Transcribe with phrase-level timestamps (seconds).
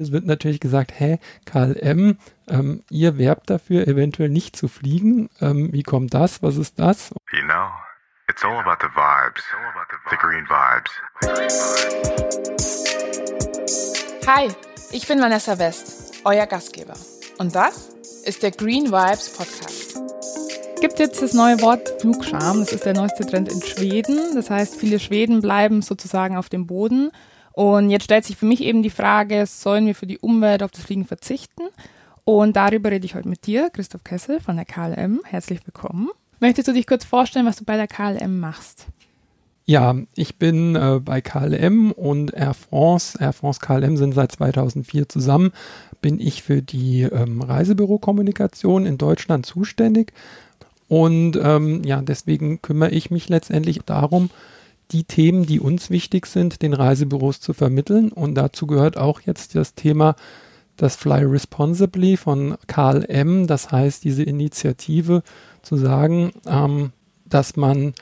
[0.00, 2.16] Es wird natürlich gesagt, hä, KLM,
[2.48, 5.28] ähm, ihr werbt dafür, eventuell nicht zu fliegen.
[5.42, 6.42] Ähm, wie kommt das?
[6.42, 7.10] Was ist das?
[7.32, 7.68] You know,
[8.26, 9.44] it's all about the vibes,
[10.08, 10.90] the green vibes.
[14.26, 14.48] Hi,
[14.90, 16.94] ich bin Vanessa West, euer Gastgeber.
[17.36, 17.90] Und das
[18.24, 20.00] ist der Green Vibes Podcast.
[20.80, 22.60] gibt jetzt das neue Wort Flugscham.
[22.60, 24.34] Das ist der neueste Trend in Schweden.
[24.34, 27.10] Das heißt, viele Schweden bleiben sozusagen auf dem Boden
[27.60, 30.70] und jetzt stellt sich für mich eben die Frage, sollen wir für die Umwelt auf
[30.70, 31.64] das Fliegen verzichten?
[32.24, 35.20] Und darüber rede ich heute mit dir, Christoph Kessel von der KLM.
[35.24, 36.08] Herzlich willkommen.
[36.38, 38.86] Möchtest du dich kurz vorstellen, was du bei der KLM machst?
[39.66, 43.18] Ja, ich bin äh, bei KLM und Air France.
[43.20, 45.52] Air France KLM sind seit 2004 zusammen.
[46.00, 50.14] Bin ich für die ähm, Reisebürokommunikation in Deutschland zuständig.
[50.88, 54.30] Und ähm, ja, deswegen kümmere ich mich letztendlich darum,
[54.92, 58.10] die Themen, die uns wichtig sind, den Reisebüros zu vermitteln.
[58.10, 60.16] Und dazu gehört auch jetzt das Thema
[60.76, 63.46] das Fly Responsibly von Karl M.
[63.46, 65.22] Das heißt, diese Initiative
[65.62, 66.92] zu sagen, ähm,
[67.26, 67.92] dass man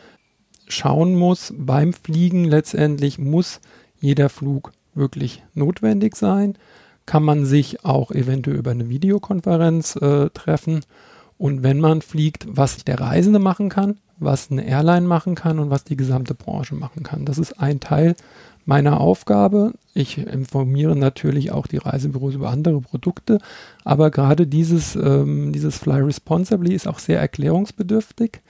[0.68, 3.60] schauen muss, beim Fliegen letztendlich muss
[4.00, 6.56] jeder Flug wirklich notwendig sein.
[7.04, 10.80] Kann man sich auch eventuell über eine Videokonferenz äh, treffen.
[11.38, 15.70] Und wenn man fliegt, was der Reisende machen kann, was eine Airline machen kann und
[15.70, 17.24] was die gesamte Branche machen kann.
[17.24, 18.16] Das ist ein Teil
[18.64, 19.72] meiner Aufgabe.
[19.94, 23.38] Ich informiere natürlich auch die Reisebüros über andere Produkte,
[23.84, 28.40] aber gerade dieses, ähm, dieses Fly Responsibly ist auch sehr erklärungsbedürftig,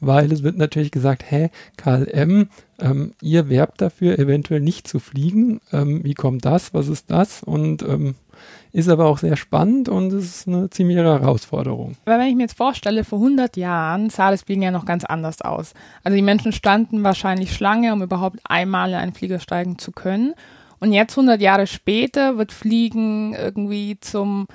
[0.00, 2.48] weil es wird natürlich gesagt, hä, KLM,
[2.80, 5.60] ähm, ihr werbt dafür, eventuell nicht zu fliegen.
[5.72, 6.74] Ähm, wie kommt das?
[6.74, 7.42] Was ist das?
[7.42, 8.14] Und ähm,
[8.72, 11.96] ist aber auch sehr spannend und ist eine ziemliche Herausforderung.
[12.04, 15.04] Aber wenn ich mir jetzt vorstelle, vor 100 Jahren sah das Fliegen ja noch ganz
[15.04, 15.72] anders aus.
[16.04, 20.34] Also die Menschen standen wahrscheinlich Schlange, um überhaupt einmal in einen Flieger steigen zu können.
[20.78, 24.46] Und jetzt 100 Jahre später wird Fliegen irgendwie zum,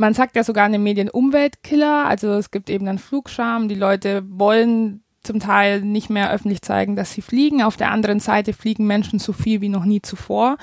[0.00, 2.06] man sagt ja sogar in den Medien Umweltkiller.
[2.06, 3.68] Also es gibt eben dann Flugscham.
[3.68, 7.62] Die Leute wollen zum Teil nicht mehr öffentlich zeigen, dass sie fliegen.
[7.62, 10.56] Auf der anderen Seite fliegen Menschen so viel wie noch nie zuvor.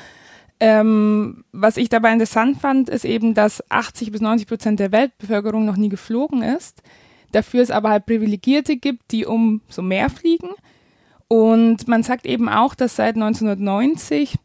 [0.60, 5.66] Ähm, was ich dabei interessant fand, ist eben, dass 80 bis 90 Prozent der Weltbevölkerung
[5.66, 6.82] noch nie geflogen ist.
[7.32, 10.50] Dafür es aber halt Privilegierte gibt, die umso mehr fliegen.
[11.28, 14.40] Und man sagt eben auch, dass seit 1990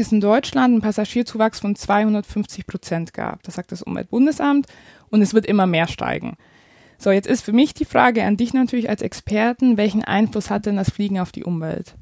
[0.00, 3.42] es in Deutschland einen Passagierzuwachs von 250 Prozent gab.
[3.42, 4.66] Das sagt das Umweltbundesamt.
[5.10, 6.36] Und es wird immer mehr steigen.
[6.98, 10.66] So, jetzt ist für mich die Frage an dich natürlich als Experten, welchen Einfluss hat
[10.66, 11.94] denn das Fliegen auf die Umwelt?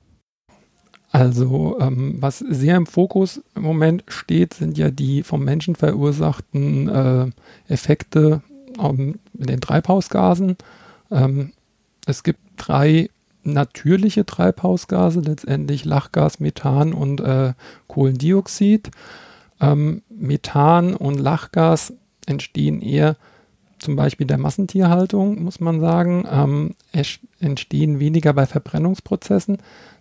[1.11, 6.89] Also ähm, was sehr im Fokus im Moment steht, sind ja die vom Menschen verursachten
[6.89, 7.31] äh,
[7.69, 8.43] Effekte
[8.79, 10.57] ähm, in den Treibhausgasen.
[11.11, 11.53] Ähm,
[12.07, 13.11] es gibt drei
[13.45, 17.55] natürliche Treibhausgase, letztendlich Lachgas, Methan und äh,
[17.89, 18.91] Kohlendioxid.
[19.61, 21.93] Ähm, Methan und Lachgas
[22.27, 23.17] entstehen eher
[23.79, 26.75] zum Beispiel der Massentierhaltung, muss man sagen, ähm,
[27.41, 29.59] entstehen weniger bei Verbrennungsprozessen.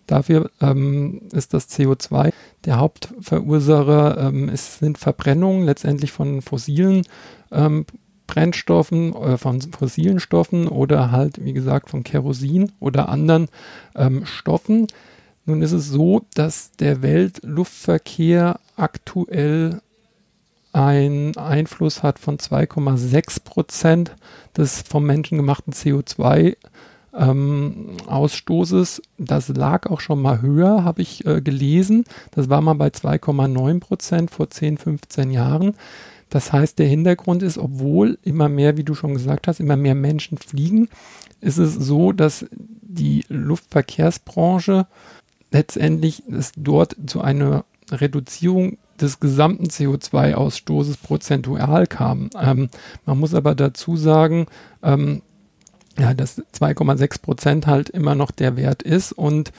[0.08, 2.32] Dafür ähm, ist das CO2
[2.66, 4.18] der Hauptverursacher.
[4.20, 7.04] Ähm, es sind Verbrennungen letztendlich von fossilen
[7.52, 7.86] ähm,
[8.32, 13.50] Brennstoffen, äh, von fossilen Stoffen oder halt, wie gesagt, von Kerosin oder anderen
[13.94, 14.88] ähm, Stoffen.
[15.46, 19.82] Nun ist es so, dass der Weltluftverkehr aktuell
[20.72, 24.16] einen Einfluss hat von 2,6 Prozent
[24.56, 26.56] des vom Menschen gemachten CO2
[27.14, 29.02] ähm, Ausstoßes.
[29.18, 32.06] Das lag auch schon mal höher, habe ich äh, gelesen.
[32.32, 35.76] Das war mal bei 2,9 Prozent vor 10, 15 Jahren.
[36.32, 39.96] Das heißt, der Hintergrund ist, obwohl immer mehr, wie du schon gesagt hast, immer mehr
[39.96, 40.88] Menschen fliegen,
[41.42, 44.88] ist es so, dass die Luftverkehrsbranche
[45.52, 52.30] letztendlich es dort zu einer Reduzierung des gesamten CO2-Ausstoßes prozentual kam.
[52.40, 52.70] Ähm,
[53.06, 54.46] man muss aber dazu sagen,
[54.82, 55.24] ähm,
[56.00, 59.52] ja, dass 2,6 Prozent halt immer noch der Wert ist und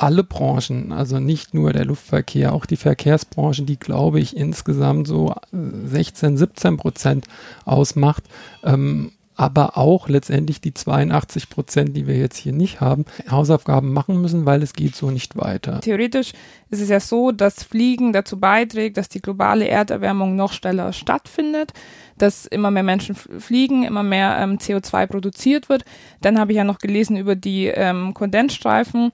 [0.00, 5.34] alle Branchen, also nicht nur der Luftverkehr, auch die Verkehrsbranche, die glaube ich insgesamt so
[5.52, 7.26] 16, 17 Prozent
[7.66, 8.24] ausmacht,
[8.64, 14.20] ähm, aber auch letztendlich die 82 Prozent, die wir jetzt hier nicht haben, Hausaufgaben machen
[14.20, 15.80] müssen, weil es geht so nicht weiter.
[15.80, 16.32] Theoretisch
[16.68, 21.72] ist es ja so, dass Fliegen dazu beiträgt, dass die globale Erderwärmung noch schneller stattfindet,
[22.18, 25.84] dass immer mehr Menschen fliegen, immer mehr ähm, CO2 produziert wird.
[26.20, 29.10] Dann habe ich ja noch gelesen über die ähm, Kondensstreifen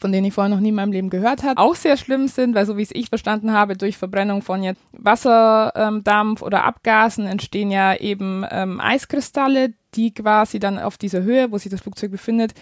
[0.00, 2.54] von denen ich vorher noch nie in meinem Leben gehört habe, auch sehr schlimm sind,
[2.54, 7.26] weil so wie es ich verstanden habe, durch Verbrennung von jetzt Wasserdampf ähm, oder Abgasen
[7.26, 12.10] entstehen ja eben ähm, Eiskristalle, die quasi dann auf dieser Höhe, wo sich das Flugzeug
[12.10, 12.54] befindet,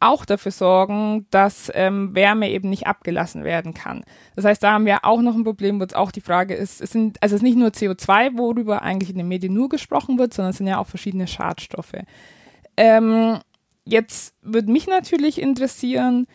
[0.00, 4.04] auch dafür sorgen, dass ähm, Wärme eben nicht abgelassen werden kann.
[4.36, 6.80] Das heißt, da haben wir auch noch ein Problem, wo jetzt auch die Frage ist,
[6.80, 10.18] es sind, also es ist nicht nur CO2, worüber eigentlich in den Medien nur gesprochen
[10.18, 11.96] wird, sondern es sind ja auch verschiedene Schadstoffe.
[12.76, 13.40] Ähm,
[13.84, 16.28] jetzt würde mich natürlich interessieren,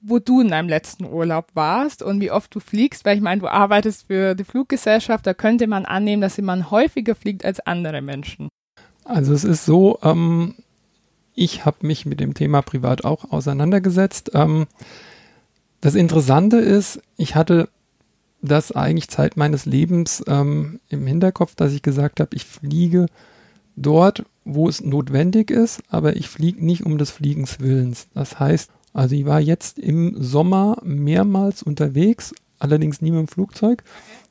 [0.00, 3.40] wo du in deinem letzten Urlaub warst und wie oft du fliegst, weil ich meine,
[3.40, 8.00] du arbeitest für die Fluggesellschaft, da könnte man annehmen, dass jemand häufiger fliegt als andere
[8.00, 8.48] Menschen.
[9.04, 10.54] Also es ist so, ähm,
[11.34, 14.32] ich habe mich mit dem Thema privat auch auseinandergesetzt.
[14.34, 14.66] Ähm,
[15.80, 17.68] das Interessante ist, ich hatte
[18.42, 23.06] das eigentlich Zeit meines Lebens ähm, im Hinterkopf, dass ich gesagt habe, ich fliege
[23.76, 28.08] dort, wo es notwendig ist, aber ich fliege nicht um des Fliegens Willens.
[28.14, 33.84] Das heißt, also ich war jetzt im Sommer mehrmals unterwegs, allerdings nie mit dem Flugzeug.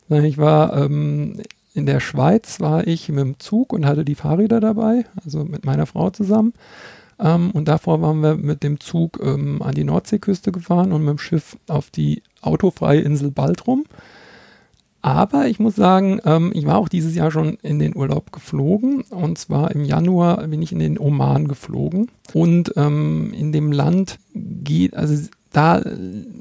[0.10, 1.42] Ich war ähm,
[1.74, 5.64] in der Schweiz, war ich mit dem Zug und hatte die Fahrräder dabei, also mit
[5.64, 6.52] meiner Frau zusammen.
[7.18, 11.12] Ähm, und davor waren wir mit dem Zug ähm, an die Nordseeküste gefahren und mit
[11.12, 13.86] dem Schiff auf die autofreie Insel Baltrum.
[15.08, 19.04] Aber ich muss sagen, ähm, ich war auch dieses Jahr schon in den Urlaub geflogen.
[19.10, 22.12] Und zwar im Januar bin ich in den Oman geflogen.
[22.34, 25.82] Und ähm, in dem Land geht, also da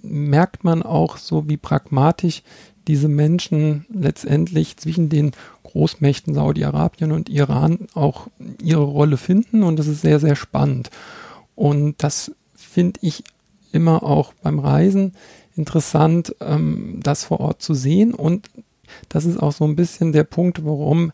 [0.03, 2.43] merkt man auch so, wie pragmatisch
[2.89, 5.31] diese Menschen letztendlich zwischen den
[5.63, 8.27] Großmächten Saudi-Arabien und Iran auch
[8.61, 10.91] ihre Rolle finden und das ist sehr, sehr spannend.
[11.55, 13.23] Und das finde ich
[13.71, 15.13] immer auch beim Reisen
[15.57, 18.51] interessant, ähm, das vor Ort zu sehen und
[19.09, 21.13] das ist auch so ein bisschen der Punkt, warum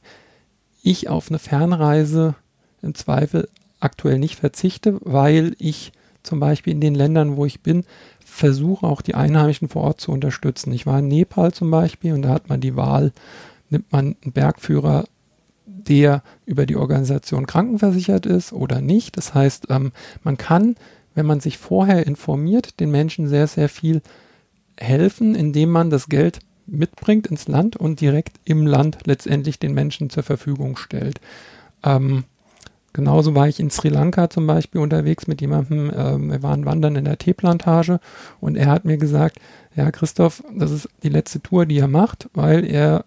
[0.82, 2.34] ich auf eine Fernreise
[2.82, 3.48] im Zweifel
[3.80, 5.92] aktuell nicht verzichte, weil ich
[6.22, 7.84] zum Beispiel in den Ländern, wo ich bin,
[8.24, 10.72] versuche auch die Einheimischen vor Ort zu unterstützen.
[10.72, 13.12] Ich war in Nepal zum Beispiel und da hat man die Wahl,
[13.70, 15.04] nimmt man einen Bergführer,
[15.66, 19.16] der über die Organisation krankenversichert ist oder nicht.
[19.16, 19.92] Das heißt, ähm,
[20.22, 20.76] man kann,
[21.14, 24.00] wenn man sich vorher informiert, den Menschen sehr, sehr viel
[24.78, 30.10] helfen, indem man das Geld mitbringt ins Land und direkt im Land letztendlich den Menschen
[30.10, 31.20] zur Verfügung stellt.
[31.82, 32.24] Ähm,
[32.92, 36.96] genauso war ich in Sri Lanka zum Beispiel unterwegs mit jemandem, ähm, wir waren wandern
[36.96, 38.00] in der Teeplantage
[38.40, 39.38] und er hat mir gesagt,
[39.74, 43.04] ja Christoph, das ist die letzte Tour, die er macht, weil er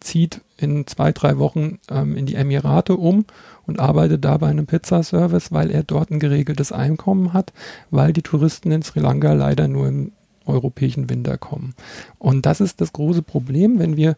[0.00, 3.24] zieht in zwei, drei Wochen ähm, in die Emirate um
[3.66, 7.52] und arbeitet da bei einem Pizzaservice, weil er dort ein geregeltes Einkommen hat,
[7.90, 10.12] weil die Touristen in Sri Lanka leider nur im
[10.50, 11.74] europäischen Winter kommen.
[12.18, 14.16] Und das ist das große Problem, wenn wir,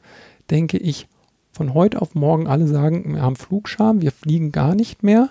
[0.51, 1.09] denke ich,
[1.53, 5.29] von heute auf morgen alle sagen, wir haben Flugscham, wir fliegen gar nicht mehr,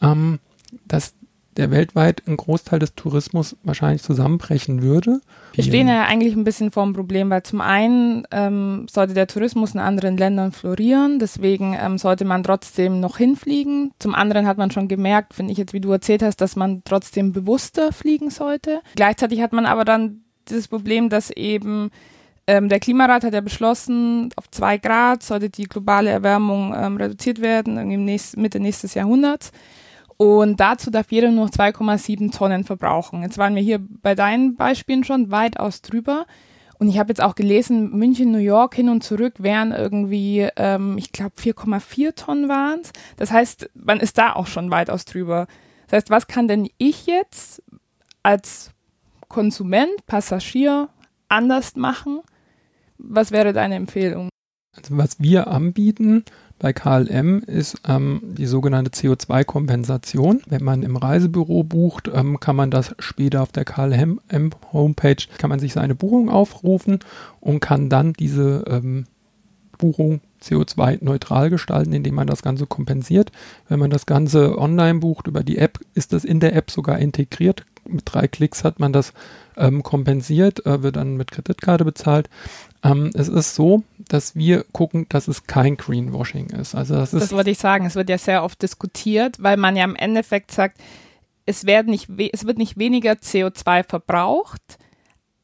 [0.00, 0.38] ähm,
[0.86, 1.14] dass
[1.56, 5.20] der weltweit ein Großteil des Tourismus wahrscheinlich zusammenbrechen würde.
[5.54, 9.26] Wir stehen ja eigentlich ein bisschen vor dem Problem, weil zum einen ähm, sollte der
[9.26, 13.92] Tourismus in anderen Ländern florieren, deswegen ähm, sollte man trotzdem noch hinfliegen.
[13.98, 16.82] Zum anderen hat man schon gemerkt, finde ich jetzt, wie du erzählt hast, dass man
[16.84, 18.80] trotzdem bewusster fliegen sollte.
[18.94, 21.90] Gleichzeitig hat man aber dann dieses Problem, dass eben
[22.46, 27.40] ähm, der Klimarat hat ja beschlossen, auf zwei Grad sollte die globale Erwärmung ähm, reduziert
[27.40, 29.50] werden, irgendwie nächst, Mitte nächstes Jahrhunderts.
[30.16, 33.22] Und dazu darf jeder nur 2,7 Tonnen verbrauchen.
[33.22, 36.26] Jetzt waren wir hier bei deinen Beispielen schon weitaus drüber.
[36.78, 40.98] Und ich habe jetzt auch gelesen, München, New York hin und zurück wären irgendwie, ähm,
[40.98, 42.92] ich glaube, 4,4 Tonnen waren es.
[43.16, 45.46] Das heißt, man ist da auch schon weitaus drüber.
[45.86, 47.62] Das heißt, was kann denn ich jetzt
[48.22, 48.70] als
[49.28, 50.88] Konsument, Passagier
[51.28, 52.20] anders machen?
[52.98, 54.28] Was wäre deine Empfehlung?
[54.76, 56.24] Also was wir anbieten,
[56.58, 60.42] bei KLM ist ähm, die sogenannte CO2-Kompensation.
[60.48, 64.20] Wenn man im Reisebüro bucht, ähm, kann man das später auf der KLM
[64.72, 67.00] Homepage, kann man sich seine Buchung aufrufen
[67.40, 69.04] und kann dann diese ähm,
[69.76, 73.32] Buchung CO2-neutral gestalten, indem man das Ganze kompensiert.
[73.68, 76.98] Wenn man das Ganze online bucht über die App, ist das in der App sogar
[76.98, 77.64] integriert.
[77.84, 79.12] Mit drei Klicks hat man das
[79.56, 82.28] ähm, kompensiert, äh, wird dann mit Kreditkarte bezahlt.
[82.90, 86.74] Ähm, es ist so, dass wir gucken, dass es kein Greenwashing ist.
[86.74, 87.86] Also das, ist das wollte ich sagen.
[87.86, 90.78] Es wird ja sehr oft diskutiert, weil man ja im Endeffekt sagt,
[91.46, 94.78] es, werden nicht, es wird nicht weniger CO2 verbraucht,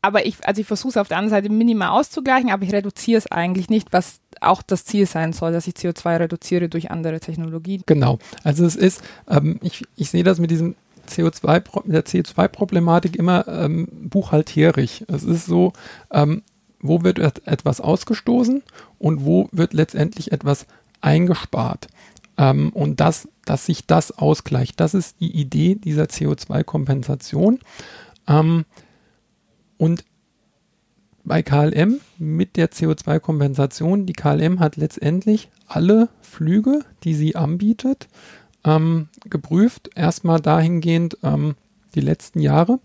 [0.02, 3.18] aber ich, also ich versuche es auf der anderen Seite minimal auszugleichen, aber ich reduziere
[3.18, 7.20] es eigentlich nicht, was auch das Ziel sein soll, dass ich CO2 reduziere durch andere
[7.20, 7.82] Technologien.
[7.86, 8.18] Genau.
[8.42, 10.74] Also es ist, ähm, ich, ich sehe das mit diesem
[11.08, 15.04] CO2, der CO2-Problematik immer ähm, buchhalterisch.
[15.06, 15.72] Es ist so,
[16.10, 16.42] ähm,
[16.82, 18.62] wo wird etwas ausgestoßen
[18.98, 20.66] und wo wird letztendlich etwas
[21.00, 21.88] eingespart.
[22.36, 27.60] Ähm, und das, dass sich das ausgleicht, das ist die Idee dieser CO2-Kompensation.
[28.28, 28.64] Ähm,
[29.78, 30.04] und
[31.24, 38.08] bei KLM mit der CO2-Kompensation, die KLM hat letztendlich alle Flüge, die sie anbietet,
[38.64, 39.90] ähm, geprüft.
[39.94, 41.54] Erstmal dahingehend, ähm,
[41.94, 42.80] die letzten Jahre.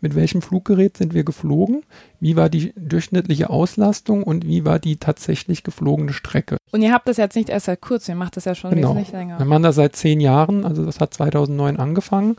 [0.00, 1.82] Mit welchem Fluggerät sind wir geflogen?
[2.20, 6.56] Wie war die durchschnittliche Auslastung und wie war die tatsächlich geflogene Strecke?
[6.72, 8.90] Und ihr habt das jetzt nicht erst seit kurzem, ihr macht das ja schon Genau.
[8.90, 9.38] wesentlich länger.
[9.38, 12.36] Wir machen das seit zehn Jahren, also das hat 2009 angefangen.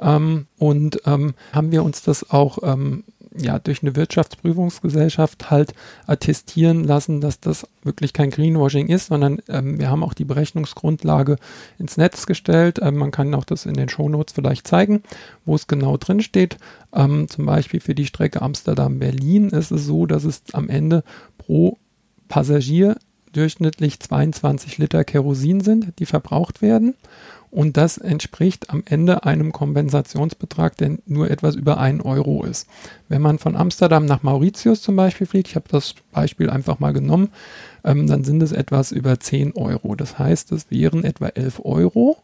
[0.00, 3.04] Ähm, und ähm, haben wir uns das auch ähm,
[3.36, 5.74] ja, durch eine Wirtschaftsprüfungsgesellschaft halt
[6.06, 11.36] attestieren lassen, dass das wirklich kein Greenwashing ist, sondern ähm, wir haben auch die Berechnungsgrundlage
[11.78, 12.78] ins Netz gestellt.
[12.82, 15.02] Ähm, man kann auch das in den Shownotes vielleicht zeigen,
[15.44, 16.58] wo es genau drin steht.
[16.94, 21.02] Ähm, zum Beispiel für die Strecke Amsterdam-Berlin ist es so, dass es am Ende
[21.38, 21.78] pro
[22.28, 22.96] Passagier
[23.32, 26.94] durchschnittlich 22 Liter Kerosin sind, die verbraucht werden.
[27.52, 32.66] Und das entspricht am Ende einem Kompensationsbetrag, der nur etwas über 1 Euro ist.
[33.10, 36.94] Wenn man von Amsterdam nach Mauritius zum Beispiel fliegt, ich habe das Beispiel einfach mal
[36.94, 37.28] genommen,
[37.84, 39.94] ähm, dann sind es etwas über 10 Euro.
[39.96, 42.16] Das heißt, es wären etwa 11 Euro,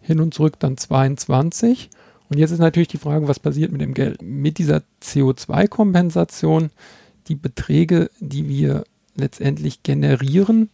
[0.00, 1.90] hin und zurück dann 22.
[2.30, 4.22] Und jetzt ist natürlich die Frage, was passiert mit dem Geld?
[4.22, 6.70] Mit dieser CO2-Kompensation,
[7.28, 8.84] die Beträge, die wir
[9.16, 10.70] letztendlich generieren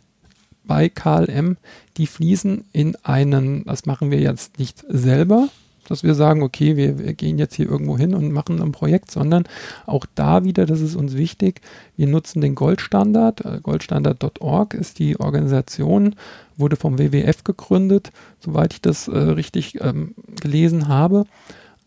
[0.65, 1.57] bei KLM,
[1.97, 5.49] die fließen in einen, das machen wir jetzt nicht selber,
[5.89, 9.11] dass wir sagen, okay, wir, wir gehen jetzt hier irgendwo hin und machen ein Projekt,
[9.11, 9.45] sondern
[9.87, 11.61] auch da wieder, das ist uns wichtig,
[11.97, 13.45] wir nutzen den Goldstandard.
[13.45, 16.15] Äh, Goldstandard.org ist die Organisation,
[16.57, 21.27] wurde vom WWF gegründet, soweit ich das äh, richtig ähm, gelesen habe.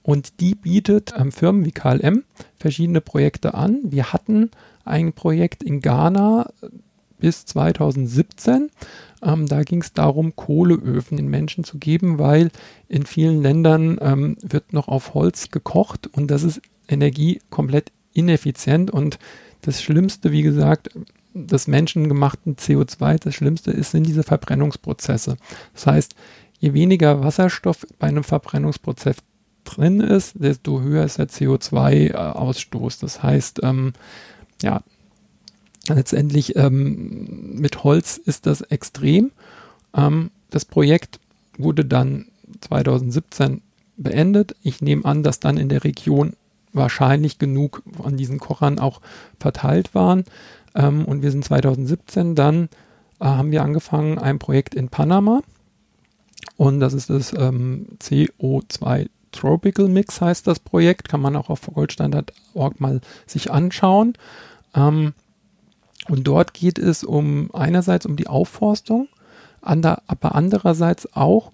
[0.06, 2.26] Und die bietet ähm, Firmen wie KLM
[2.60, 3.80] verschiedene Projekte an.
[3.86, 4.52] Wir hatten
[4.84, 6.68] ein Projekt in Ghana äh,
[7.18, 8.70] bis 2017.
[9.24, 12.52] Ähm, da ging es darum, Kohleöfen den Menschen zu geben, weil
[12.88, 18.92] in vielen Ländern ähm, wird noch auf Holz gekocht und das ist Energie komplett ineffizient
[18.92, 19.18] und
[19.62, 20.92] das Schlimmste, wie gesagt,
[21.34, 25.38] des menschengemachten CO2, das Schlimmste ist, sind diese Verbrennungsprozesse.
[25.74, 26.16] Das heißt,
[26.60, 29.18] je weniger Wasserstoff bei einem Verbrennungsprozess
[29.66, 33.02] drin ist, desto höher ist der CO2-Ausstoß.
[33.02, 33.94] Das heißt, ähm,
[34.62, 34.82] ja,
[35.90, 39.32] letztendlich ähm, mit Holz ist das extrem.
[39.96, 41.20] Ähm, das Projekt
[41.58, 42.26] wurde dann
[42.62, 43.62] 2017
[43.98, 44.56] beendet.
[44.62, 46.34] Ich nehme an, dass dann in der Region
[46.74, 49.02] wahrscheinlich genug von diesen Kochern auch
[49.40, 50.26] verteilt waren.
[50.76, 52.70] Ähm, und wir sind 2017 dann,
[53.20, 55.42] äh, haben wir angefangen, ein Projekt in Panama.
[56.58, 61.10] Und das ist das ähm, CO2 Tropical Mix heißt das Projekt.
[61.10, 64.14] Kann man auch auf goldstandard.org mal sich anschauen.
[64.74, 65.14] Ähm,
[66.08, 69.08] und dort geht es um einerseits um die Aufforstung,
[69.62, 71.52] ander, aber andererseits auch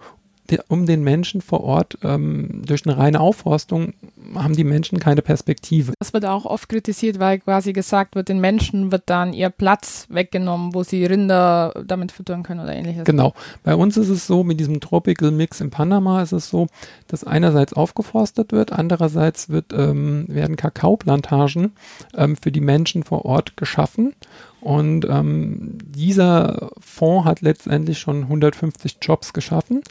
[0.68, 1.98] um den Menschen vor Ort.
[2.04, 3.94] Ähm, durch eine reine Aufforstung
[4.36, 5.94] haben die Menschen keine Perspektive.
[6.00, 10.08] Das wird auch oft kritisiert, weil quasi gesagt wird, den Menschen wird dann ihr Platz
[10.10, 13.04] weggenommen, wo sie Rinder damit füttern können oder ähnliches.
[13.06, 13.34] Genau.
[13.64, 16.68] Bei uns ist es so, mit diesem Tropical Mix in Panama ist es so,
[17.08, 21.74] dass einerseits aufgeforstet wird, andererseits wird, ähm, werden Kakaoplantagen
[22.16, 24.14] ähm, für die Menschen vor Ort geschaffen.
[24.62, 29.82] Und ähm, dieser Fonds hat letztendlich schon 150 Jobs geschaffen.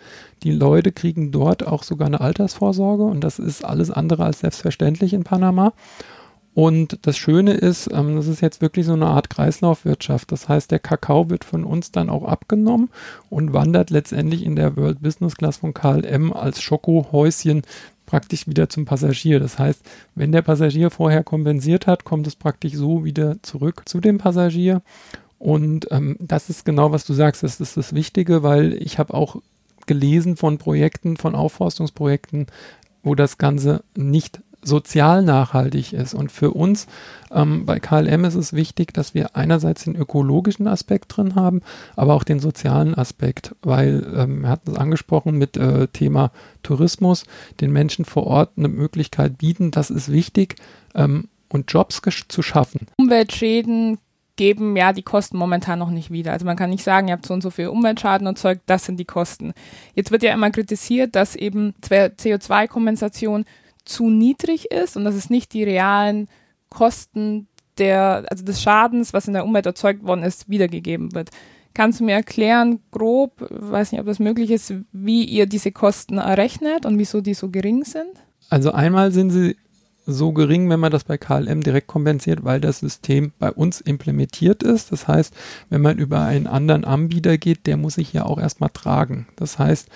[0.44, 5.12] Die Leute kriegen dort auch sogar eine Altersvorsorge und das ist alles andere als selbstverständlich
[5.12, 5.72] in Panama.
[6.54, 10.32] Und das Schöne ist, ähm, das ist jetzt wirklich so eine Art Kreislaufwirtschaft.
[10.32, 12.90] Das heißt, der Kakao wird von uns dann auch abgenommen
[13.28, 17.62] und wandert letztendlich in der World Business Class von KLM als Schokohäuschen
[18.10, 19.38] praktisch wieder zum Passagier.
[19.38, 19.82] Das heißt,
[20.16, 24.82] wenn der Passagier vorher kompensiert hat, kommt es praktisch so wieder zurück zu dem Passagier.
[25.38, 27.44] Und ähm, das ist genau, was du sagst.
[27.44, 29.36] Das ist das Wichtige, weil ich habe auch
[29.86, 32.46] gelesen von Projekten, von Aufforstungsprojekten,
[33.04, 36.14] wo das Ganze nicht sozial nachhaltig ist.
[36.14, 36.86] Und für uns
[37.30, 41.62] ähm, bei KLM ist es wichtig, dass wir einerseits den ökologischen Aspekt drin haben,
[41.96, 47.24] aber auch den sozialen Aspekt, weil ähm, wir hatten es angesprochen mit äh, Thema Tourismus,
[47.60, 50.56] den Menschen vor Ort eine Möglichkeit bieten, das ist wichtig
[50.94, 52.86] ähm, und Jobs zu schaffen.
[52.96, 53.98] Umweltschäden
[54.36, 56.32] geben ja die Kosten momentan noch nicht wieder.
[56.32, 58.98] Also man kann nicht sagen, ihr habt so und so viel Umweltschaden erzeugt, das sind
[58.98, 59.52] die Kosten.
[59.94, 63.44] Jetzt wird ja immer kritisiert, dass eben CO2-Kompensation
[63.90, 66.28] zu niedrig ist und dass es nicht die realen
[66.68, 71.30] Kosten der, also des Schadens, was in der Umwelt erzeugt worden ist, wiedergegeben wird.
[71.74, 76.18] Kannst du mir erklären, grob, weiß nicht, ob das möglich ist, wie ihr diese Kosten
[76.18, 78.10] errechnet und wieso die so gering sind?
[78.48, 79.56] Also einmal sind sie
[80.06, 84.62] so gering, wenn man das bei KLM direkt kompensiert, weil das System bei uns implementiert
[84.62, 84.90] ist.
[84.90, 85.34] Das heißt,
[85.68, 89.28] wenn man über einen anderen Anbieter geht, der muss sich ja auch erstmal tragen.
[89.36, 89.88] Das heißt,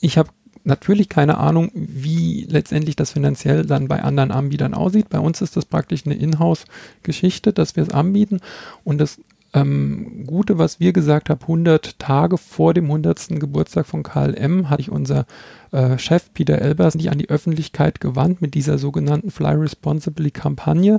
[0.00, 0.30] ich habe
[0.64, 5.08] natürlich keine Ahnung, wie letztendlich das finanziell dann bei anderen Anbietern aussieht.
[5.08, 8.40] Bei uns ist das praktisch eine Inhouse-Geschichte, dass wir es anbieten
[8.84, 9.18] und das
[9.54, 13.40] ähm, Gute, was wir gesagt haben, 100 Tage vor dem 100.
[13.40, 15.24] Geburtstag von KLM, hatte ich unser
[15.72, 20.98] äh, Chef Peter Elbers sich an die Öffentlichkeit gewandt mit dieser sogenannten Fly Responsibly Kampagne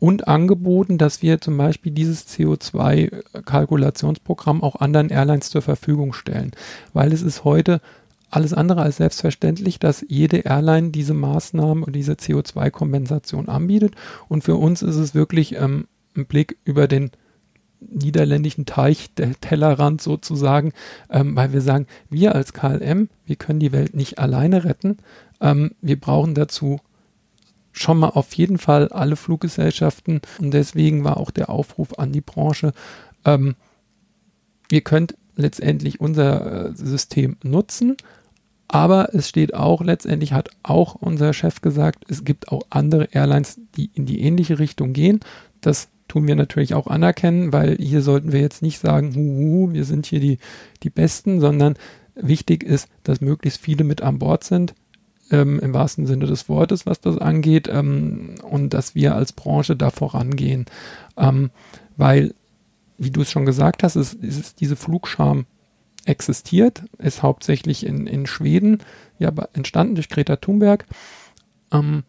[0.00, 6.52] und angeboten, dass wir zum Beispiel dieses CO2-Kalkulationsprogramm auch anderen Airlines zur Verfügung stellen,
[6.92, 7.80] weil es ist heute
[8.30, 13.94] alles andere als selbstverständlich, dass jede Airline diese Maßnahmen und diese CO2-Kompensation anbietet.
[14.28, 17.10] Und für uns ist es wirklich ähm, ein Blick über den
[17.80, 20.72] niederländischen Teich, der Tellerrand sozusagen,
[21.10, 24.98] ähm, weil wir sagen, wir als KLM, wir können die Welt nicht alleine retten.
[25.40, 26.80] Ähm, wir brauchen dazu
[27.72, 32.20] schon mal auf jeden Fall alle Fluggesellschaften und deswegen war auch der Aufruf an die
[32.20, 32.72] Branche,
[33.24, 33.54] ähm,
[34.70, 37.96] ihr könnt letztendlich unser äh, System nutzen,
[38.68, 43.58] aber es steht auch, letztendlich hat auch unser Chef gesagt, es gibt auch andere Airlines,
[43.76, 45.20] die in die ähnliche Richtung gehen.
[45.62, 49.84] Das tun wir natürlich auch anerkennen, weil hier sollten wir jetzt nicht sagen, huhu, wir
[49.84, 50.38] sind hier die,
[50.82, 51.74] die Besten, sondern
[52.14, 54.74] wichtig ist, dass möglichst viele mit an Bord sind,
[55.30, 59.76] ähm, im wahrsten Sinne des Wortes, was das angeht, ähm, und dass wir als Branche
[59.76, 60.66] da vorangehen.
[61.16, 61.50] Ähm,
[61.96, 62.34] weil,
[62.98, 65.46] wie du es schon gesagt hast, ist, ist diese Flugscham
[66.08, 68.78] existiert, ist hauptsächlich in, in Schweden
[69.18, 70.86] ja, entstanden durch Greta Thunberg.
[71.72, 72.04] Ähm,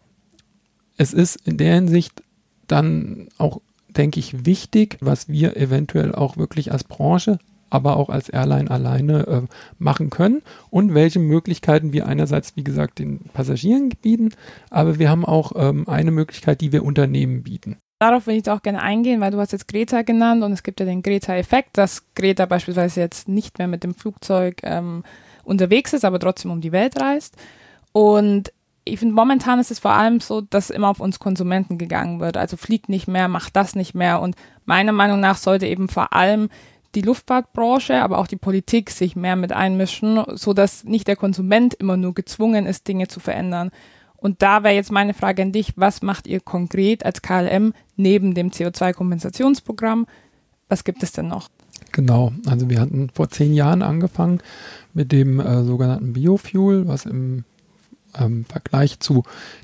[0.97, 2.23] es ist in der Hinsicht
[2.67, 7.39] dann auch, denke ich, wichtig, was wir eventuell auch wirklich als Branche,
[7.69, 9.41] aber auch als Airline alleine äh,
[9.77, 14.29] machen können und welche Möglichkeiten wir einerseits, wie gesagt, den Passagieren bieten,
[14.69, 17.77] aber wir haben auch ähm, eine Möglichkeit, die wir Unternehmen bieten.
[17.99, 20.63] Darauf will ich jetzt auch gerne eingehen, weil du hast jetzt Greta genannt und es
[20.63, 25.03] gibt ja den Greta-Effekt, dass Greta beispielsweise jetzt nicht mehr mit dem Flugzeug ähm,
[25.43, 27.35] unterwegs ist, aber trotzdem um die Welt reist.
[27.91, 28.53] Und
[28.85, 32.37] ich finde, momentan ist es vor allem so, dass immer auf uns Konsumenten gegangen wird.
[32.37, 34.21] Also fliegt nicht mehr, macht das nicht mehr.
[34.21, 36.49] Und meiner Meinung nach sollte eben vor allem
[36.95, 41.73] die Luftfahrtbranche, aber auch die Politik sich mehr mit einmischen, so dass nicht der Konsument
[41.73, 43.71] immer nur gezwungen ist, Dinge zu verändern.
[44.21, 48.33] Und da wäre jetzt meine Frage an dich, was macht ihr konkret als KLM neben
[48.33, 50.07] dem CO2-Kompensationsprogramm?
[50.67, 51.49] Was gibt es denn noch?
[51.91, 54.39] Genau, also wir hatten vor zehn Jahren angefangen
[54.93, 57.45] mit dem äh, sogenannten Biofuel, was im
[58.17, 59.23] ähm, Vergleich zu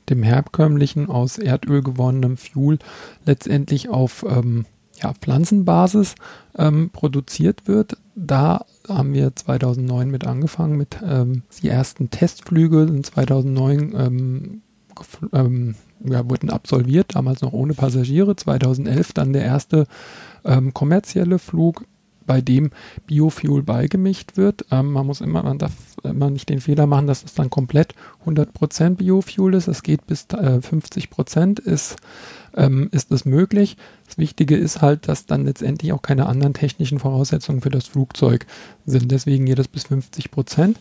[0.10, 2.80] dem herkömmlichen aus Erdöl gewonnenem Fuel
[3.26, 4.65] letztendlich auf ähm,
[5.01, 6.15] ja, Pflanzenbasis
[6.58, 7.97] ähm, produziert wird.
[8.15, 14.62] Da haben wir 2009 mit angefangen, mit ähm, die ersten Testflüge sind 2009 ähm,
[15.34, 18.36] ähm, ja, wurden absolviert, damals noch ohne Passagiere.
[18.36, 19.88] 2011 dann der erste
[20.43, 21.86] ähm, kommerzielle Flug
[22.26, 22.72] bei dem
[23.08, 24.66] Biofuel beigemischt wird.
[24.72, 27.96] Ähm, man muss immer, man darf immer nicht den Fehler machen, dass es dann komplett
[28.26, 29.68] 100% Biofuel ist.
[29.68, 31.98] Es geht bis äh, 50% ist,
[32.56, 33.78] ähm, ist es möglich.
[34.08, 38.46] Das Wichtige ist halt, dass dann letztendlich auch keine anderen technischen Voraussetzungen für das Flugzeug
[38.86, 39.12] sind.
[39.12, 40.76] Deswegen geht es bis 50%.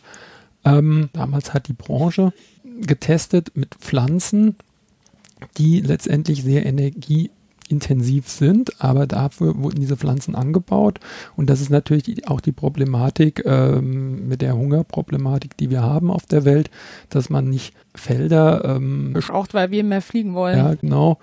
[0.65, 2.33] Ähm, damals hat die Branche
[2.81, 4.57] getestet mit Pflanzen,
[5.59, 7.31] die letztendlich sehr energie
[7.69, 11.01] intensiv sind, aber dafür wurden diese Pflanzen angebaut
[11.37, 16.27] und das ist natürlich auch die Problematik ähm, mit der Hungerproblematik, die wir haben auf
[16.27, 16.71] der Welt,
[17.09, 20.59] dass man nicht Felder ähm, braucht, weil wir mehr fliegen wollen.
[20.59, 21.19] Ja, genau.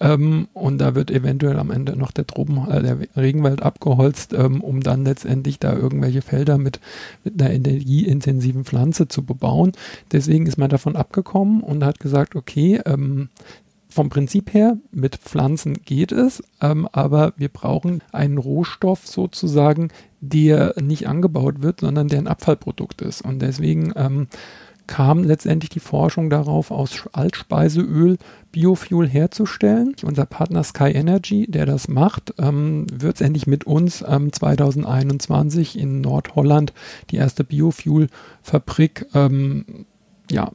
[0.00, 4.60] Ähm, und da wird eventuell am Ende noch der Tropen, äh, der Regenwald abgeholzt, ähm,
[4.60, 6.80] um dann letztendlich da irgendwelche Felder mit,
[7.22, 9.72] mit einer energieintensiven Pflanze zu bebauen.
[10.12, 13.28] Deswegen ist man davon abgekommen und hat gesagt, okay, ähm,
[13.96, 19.88] vom Prinzip her, mit Pflanzen geht es, ähm, aber wir brauchen einen Rohstoff sozusagen,
[20.20, 23.22] der nicht angebaut wird, sondern der ein Abfallprodukt ist.
[23.22, 24.28] Und deswegen ähm,
[24.86, 28.18] kam letztendlich die Forschung darauf, aus Altspeiseöl
[28.52, 29.94] Biofuel herzustellen.
[30.04, 36.02] Unser Partner Sky Energy, der das macht, ähm, wird endlich mit uns ähm, 2021 in
[36.02, 36.74] Nordholland
[37.10, 39.86] die erste Biofuel-Fabrik ähm,
[40.30, 40.50] ja,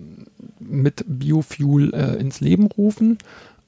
[0.72, 3.18] mit Biofuel äh, ins Leben rufen.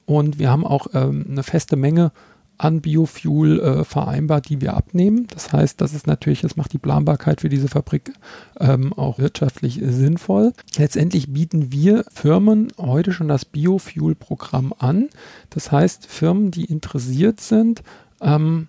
[0.06, 2.12] Und wir haben auch ähm, eine feste Menge
[2.56, 5.26] an Biofuel äh, vereinbart, die wir abnehmen.
[5.32, 8.12] Das heißt, das ist natürlich, das macht die Planbarkeit für diese Fabrik
[8.60, 10.52] ähm, auch wirtschaftlich sinnvoll.
[10.76, 15.08] Letztendlich bieten wir Firmen heute schon das Biofuel-Programm an.
[15.50, 17.82] Das heißt, Firmen, die interessiert sind,
[18.20, 18.68] ähm,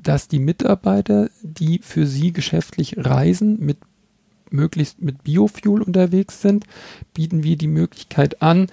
[0.00, 3.78] dass die Mitarbeiter, die für sie geschäftlich reisen, mit
[4.52, 6.64] möglichst mit Biofuel unterwegs sind,
[7.14, 8.68] bieten wir die Möglichkeit an,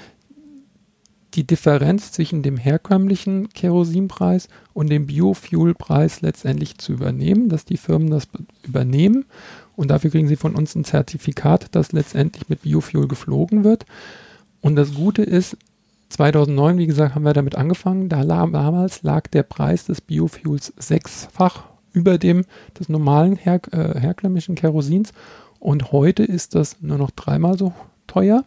[1.36, 8.10] die Differenz zwischen dem herkömmlichen Kerosinpreis und dem Biofuelpreis letztendlich zu übernehmen, dass die Firmen
[8.10, 8.28] das
[8.64, 9.26] übernehmen
[9.76, 13.86] und dafür kriegen sie von uns ein Zertifikat, dass letztendlich mit Biofuel geflogen wird.
[14.60, 15.56] Und das Gute ist,
[16.10, 18.10] 2009, wie gesagt, haben wir damit angefangen.
[18.10, 21.64] Da damals lag der Preis des Biofuels sechsfach
[21.94, 22.44] über dem
[22.78, 25.14] des normalen her, äh, herkömmlichen Kerosins
[25.60, 27.74] und heute ist das nur noch dreimal so
[28.08, 28.46] teuer.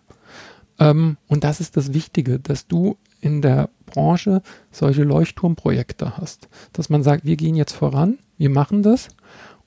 [0.78, 6.88] Ähm, und das ist das Wichtige, dass du in der Branche solche Leuchtturmprojekte hast, dass
[6.88, 9.08] man sagt, wir gehen jetzt voran, wir machen das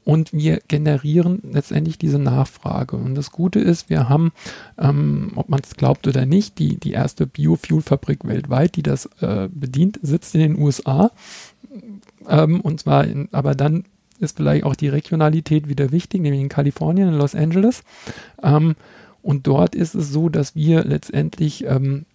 [0.03, 2.95] und wir generieren letztendlich diese Nachfrage.
[2.95, 4.31] Und das Gute ist, wir haben,
[4.77, 9.49] ähm, ob man es glaubt oder nicht, die, die erste Biofuel-Fabrik weltweit, die das äh,
[9.51, 11.11] bedient, sitzt in den USA.
[12.27, 13.85] Ähm, und zwar, in, aber dann
[14.19, 17.83] ist vielleicht auch die Regionalität wieder wichtig, nämlich in Kalifornien, in Los Angeles.
[18.41, 18.75] Ähm,
[19.21, 22.05] und dort ist es so, dass wir letztendlich ähm,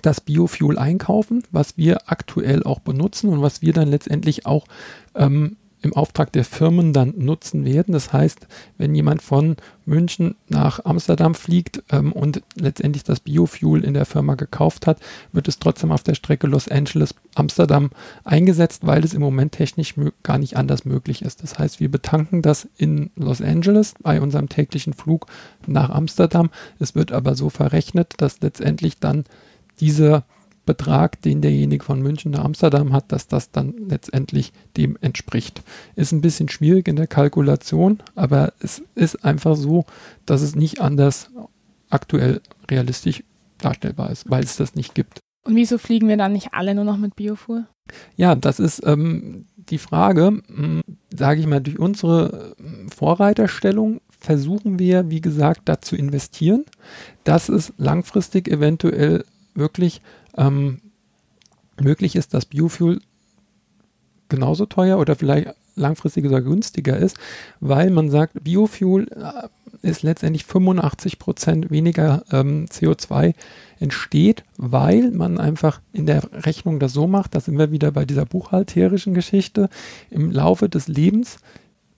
[0.00, 4.66] das Biofuel einkaufen, was wir aktuell auch benutzen und was wir dann letztendlich auch
[5.14, 7.92] ähm, im Auftrag der Firmen dann nutzen werden.
[7.92, 8.46] Das heißt,
[8.78, 14.36] wenn jemand von München nach Amsterdam fliegt ähm, und letztendlich das Biofuel in der Firma
[14.36, 14.98] gekauft hat,
[15.32, 17.90] wird es trotzdem auf der Strecke Los Angeles-Amsterdam
[18.24, 21.42] eingesetzt, weil es im Moment technisch gar nicht anders möglich ist.
[21.42, 25.26] Das heißt, wir betanken das in Los Angeles bei unserem täglichen Flug
[25.66, 26.50] nach Amsterdam.
[26.78, 29.24] Es wird aber so verrechnet, dass letztendlich dann
[29.80, 30.24] dieser
[30.64, 35.62] Betrag, den derjenige von München nach Amsterdam hat, dass das dann letztendlich dem entspricht.
[35.96, 39.84] Ist ein bisschen schwierig in der Kalkulation, aber es ist einfach so,
[40.24, 41.30] dass es nicht anders
[41.90, 43.24] aktuell realistisch
[43.58, 45.18] darstellbar ist, weil es das nicht gibt.
[45.44, 47.66] Und wieso fliegen wir dann nicht alle nur noch mit Biofuhr?
[48.16, 54.78] Ja, das ist ähm, die Frage, hm, sage ich mal, durch unsere hm, Vorreiterstellung versuchen
[54.78, 56.64] wir, wie gesagt, da zu investieren,
[57.24, 60.00] dass es langfristig eventuell wirklich
[60.36, 60.80] ähm,
[61.80, 63.00] möglich ist, dass Biofuel
[64.28, 67.16] genauso teuer oder vielleicht langfristig sogar günstiger ist,
[67.60, 69.48] weil man sagt, Biofuel äh,
[69.86, 73.34] ist letztendlich 85 Prozent weniger ähm, CO2
[73.80, 78.04] entsteht, weil man einfach in der Rechnung das so macht, da sind wir wieder bei
[78.04, 79.68] dieser buchhalterischen Geschichte,
[80.10, 81.38] im Laufe des Lebens,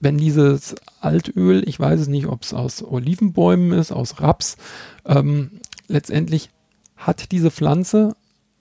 [0.00, 4.56] wenn dieses Altöl, ich weiß es nicht, ob es aus Olivenbäumen ist, aus Raps,
[5.04, 6.50] ähm, letztendlich
[6.96, 8.14] hat diese Pflanze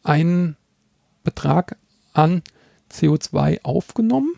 [0.04, 0.56] einen
[1.24, 1.78] Betrag
[2.14, 2.44] an
[2.92, 4.36] CO2 aufgenommen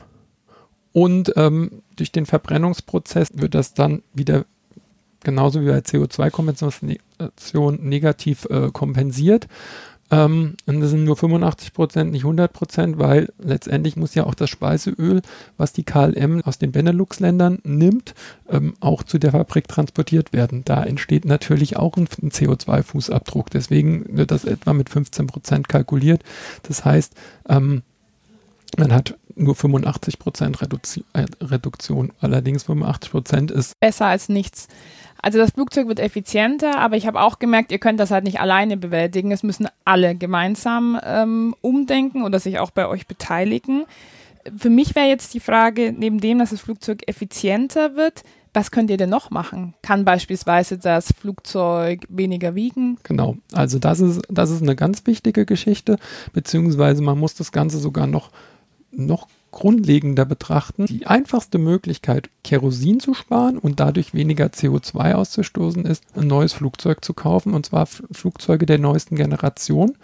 [0.94, 4.46] und ähm, durch den Verbrennungsprozess wird das dann wieder
[5.26, 9.50] genauso wie bei CO2-Kompensation negativ äh, kompensiert.
[10.12, 14.36] Ähm, und das sind nur 85 Prozent, nicht 100 Prozent, weil letztendlich muss ja auch
[14.36, 15.22] das Speiseöl,
[15.58, 18.14] was die KLM aus den Benelux-Ländern nimmt,
[18.50, 20.64] ähm, auch zu der Fabrik transportiert werden.
[20.64, 23.50] Da entsteht natürlich auch ein, ein CO2-Fußabdruck.
[23.52, 26.24] Deswegen wird das etwa mit 15 Prozent kalkuliert.
[26.64, 27.14] Das heißt,
[27.50, 27.82] ähm,
[28.78, 32.12] man hat nur 85 Prozent äh, Reduktion.
[32.22, 34.68] Allerdings 85 Prozent ist besser als nichts.
[35.22, 38.40] Also das Flugzeug wird effizienter, aber ich habe auch gemerkt, ihr könnt das halt nicht
[38.40, 39.32] alleine bewältigen.
[39.32, 43.86] Es müssen alle gemeinsam ähm, umdenken oder sich auch bei euch beteiligen.
[44.56, 48.24] Für mich wäre jetzt die Frage, neben dem, dass das Flugzeug effizienter wird,
[48.56, 49.74] was könnt ihr denn noch machen?
[49.82, 52.98] Kann beispielsweise das Flugzeug weniger wiegen?
[53.04, 55.98] Genau, also das ist, das ist eine ganz wichtige Geschichte,
[56.32, 58.32] beziehungsweise man muss das Ganze sogar noch,
[58.92, 60.86] noch grundlegender betrachten.
[60.86, 67.04] Die einfachste Möglichkeit, Kerosin zu sparen und dadurch weniger CO2 auszustoßen, ist, ein neues Flugzeug
[67.04, 69.98] zu kaufen, und zwar Flugzeuge der neuesten Generation.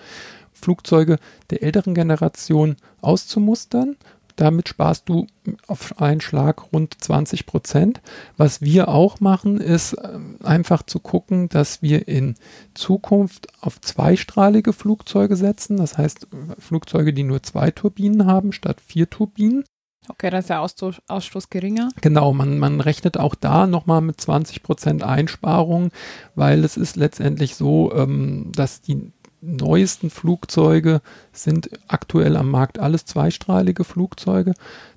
[0.54, 1.18] Flugzeuge
[1.50, 3.98] der älteren Generation auszumustern
[4.36, 5.28] damit sparst du
[5.67, 8.02] auf einen Schlag rund 20 Prozent.
[8.38, 12.36] Was wir auch machen, ist ähm, einfach zu gucken, dass wir in
[12.74, 15.78] Zukunft auf zweistrahlige Flugzeuge setzen.
[15.78, 16.28] Das heißt,
[16.60, 19.63] Flugzeuge, die nur zwei Turbinen haben statt vier Turbinen.
[20.10, 21.89] Okay, dann ist der Ausstoß, Ausstoß geringer.
[22.02, 25.91] Genau, man, man rechnet auch da nochmal mit 20 Prozent Einsparung,
[26.34, 31.01] weil es ist letztendlich so, ähm, dass die neuesten Flugzeuge
[31.34, 34.54] sind aktuell am Markt alles zweistrahlige Flugzeuge.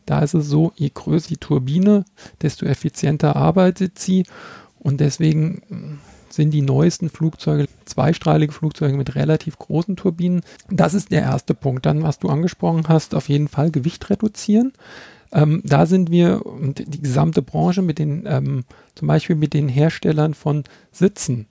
[0.06, 2.04] Da ist es so, je größer die Turbine,
[2.42, 4.24] desto effizienter arbeitet sie.
[4.78, 10.42] Und deswegen hm, sind die neuesten Flugzeuge zweistrahlige Flugzeuge mit relativ großen Turbinen.
[10.68, 11.86] Das ist der erste Punkt.
[11.86, 14.72] Dann, was du angesprochen hast, auf jeden Fall Gewicht reduzieren.
[15.32, 19.68] Ähm, da sind wir und die gesamte Branche mit den, ähm, zum Beispiel mit den
[19.68, 21.46] Herstellern von Sitzen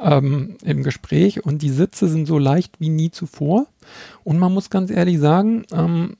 [0.00, 3.66] ähm, im Gespräch und die Sitze sind so leicht wie nie zuvor.
[4.24, 6.16] Und man muss ganz ehrlich sagen, ähm,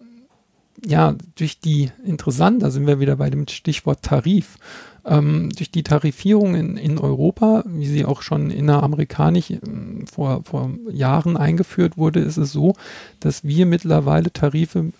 [0.84, 4.58] ja, durch die, interessant, da sind wir wieder bei dem Stichwort Tarif,
[5.04, 9.60] ähm, durch die Tarifierung in, in Europa, wie sie auch schon inneramerikanisch äh,
[10.10, 12.74] vor, vor Jahren eingeführt wurde, ist es so,
[13.20, 14.92] dass wir mittlerweile Tarife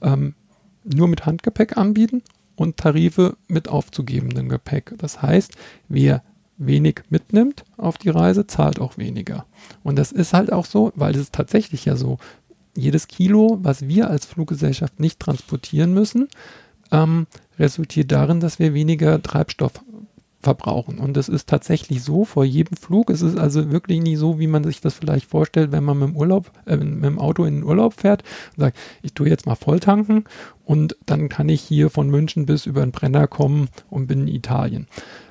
[0.00, 0.34] ähm,
[0.84, 2.22] nur mit Handgepäck anbieten
[2.56, 4.94] und Tarife mit aufzugebendem Gepäck.
[4.98, 5.52] Das heißt,
[5.88, 6.22] wer
[6.58, 9.46] wenig mitnimmt auf die Reise, zahlt auch weniger.
[9.82, 12.18] Und das ist halt auch so, weil es ist tatsächlich ja so,
[12.76, 16.28] jedes Kilo, was wir als Fluggesellschaft nicht transportieren müssen,
[16.92, 17.26] ähm,
[17.58, 19.72] resultiert darin, dass wir weniger Treibstoff
[20.40, 20.98] verbrauchen.
[20.98, 23.10] Und das ist tatsächlich so vor jedem Flug.
[23.10, 26.08] Es ist also wirklich nicht so, wie man sich das vielleicht vorstellt, wenn man mit
[26.10, 28.22] dem Urlaub, äh, mit dem Auto in den Urlaub fährt
[28.56, 30.24] und sagt, ich tue jetzt mal voll tanken
[30.64, 34.34] und dann kann ich hier von München bis über den Brenner kommen und bin in
[34.34, 34.86] Italien.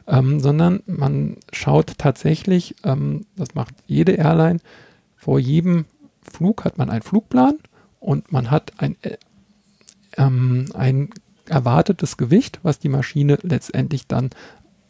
[0.08, 4.60] Ähm, sondern man schaut tatsächlich, ähm, das macht jede Airline,
[5.16, 5.86] vor jedem
[6.22, 7.58] Flug hat man einen Flugplan
[8.00, 9.18] und man hat ein, äh,
[10.18, 11.10] ähm, ein
[11.50, 14.30] erwartetes Gewicht, was die Maschine letztendlich dann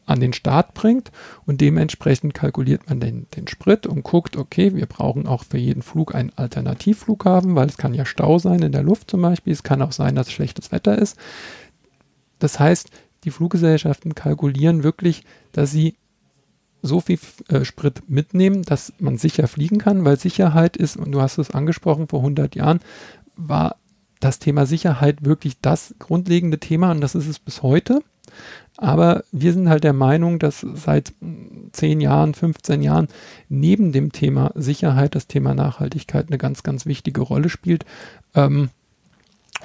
[0.07, 1.11] an den Start bringt
[1.45, 5.83] und dementsprechend kalkuliert man den, den Sprit und guckt, okay, wir brauchen auch für jeden
[5.83, 9.63] Flug einen Alternativflughafen, weil es kann ja Stau sein in der Luft zum Beispiel, es
[9.63, 11.17] kann auch sein, dass schlechtes Wetter ist.
[12.39, 12.89] Das heißt,
[13.23, 15.95] die Fluggesellschaften kalkulieren wirklich, dass sie
[16.81, 21.21] so viel äh, Sprit mitnehmen, dass man sicher fliegen kann, weil Sicherheit ist, und du
[21.21, 22.79] hast es angesprochen, vor 100 Jahren
[23.35, 23.75] war
[24.19, 28.01] das Thema Sicherheit wirklich das grundlegende Thema und das ist es bis heute.
[28.77, 31.13] Aber wir sind halt der Meinung, dass seit
[31.71, 33.07] 10 Jahren, 15 Jahren
[33.49, 37.85] neben dem Thema Sicherheit das Thema Nachhaltigkeit eine ganz, ganz wichtige Rolle spielt.
[38.35, 38.69] Ähm,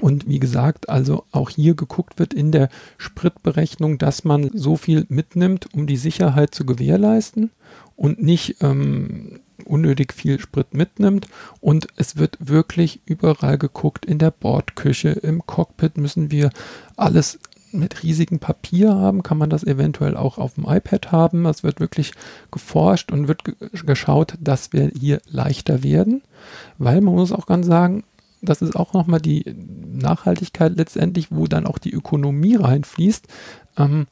[0.01, 5.05] und wie gesagt, also auch hier geguckt wird in der Spritberechnung, dass man so viel
[5.11, 7.51] mitnimmt, um die Sicherheit zu gewährleisten
[7.97, 11.29] und nicht ähm, unnötig viel Sprit mitnimmt.
[11.61, 14.07] Und es wird wirklich überall geguckt.
[14.07, 16.51] In der Bordküche, im Cockpit müssen wir
[16.97, 17.39] alles
[17.73, 21.47] mit riesigem Papier haben, kann man das eventuell auch auf dem iPad haben.
[21.47, 22.13] Es wird wirklich
[22.51, 23.43] geforscht und wird
[23.87, 26.23] geschaut, dass wir hier leichter werden,
[26.79, 28.05] weil man muss auch ganz sagen,
[28.43, 29.55] das ist auch nochmal die
[29.93, 33.29] Nachhaltigkeit letztendlich, wo dann auch die Ökonomie reinfließt.
[33.79, 34.07] Ähm,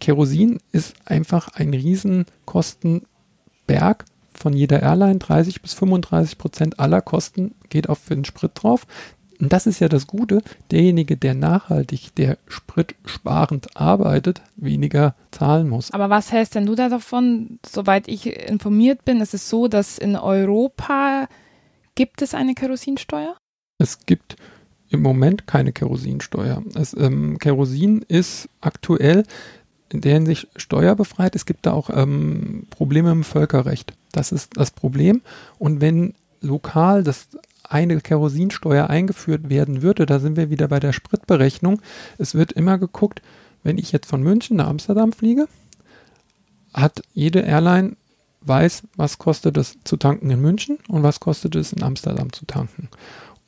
[0.00, 5.18] Kerosin ist einfach ein Riesenkostenberg von jeder Airline.
[5.18, 8.86] 30 bis 35 Prozent aller Kosten geht auf den Sprit drauf.
[9.40, 15.90] Und das ist ja das Gute, derjenige, der nachhaltig, der spritsparend arbeitet, weniger zahlen muss.
[15.92, 17.58] Aber was hältst denn du da davon?
[17.64, 21.26] Soweit ich informiert bin, ist es so, dass in Europa
[21.94, 23.36] gibt es eine Kerosinsteuer?
[23.78, 24.36] Es gibt
[24.90, 26.62] im Moment keine Kerosinsteuer.
[26.74, 29.24] Es, ähm, Kerosin ist aktuell
[29.88, 31.34] in der Hinsicht steuerbefreit.
[31.34, 33.94] Es gibt da auch ähm, Probleme im Völkerrecht.
[34.12, 35.22] Das ist das Problem.
[35.58, 37.28] Und wenn lokal das
[37.70, 41.80] eine Kerosinsteuer eingeführt werden würde, da sind wir wieder bei der Spritberechnung.
[42.18, 43.22] Es wird immer geguckt,
[43.62, 45.46] wenn ich jetzt von München nach Amsterdam fliege,
[46.74, 47.96] hat jede Airline
[48.42, 52.46] weiß, was kostet es zu tanken in München und was kostet es in Amsterdam zu
[52.46, 52.88] tanken.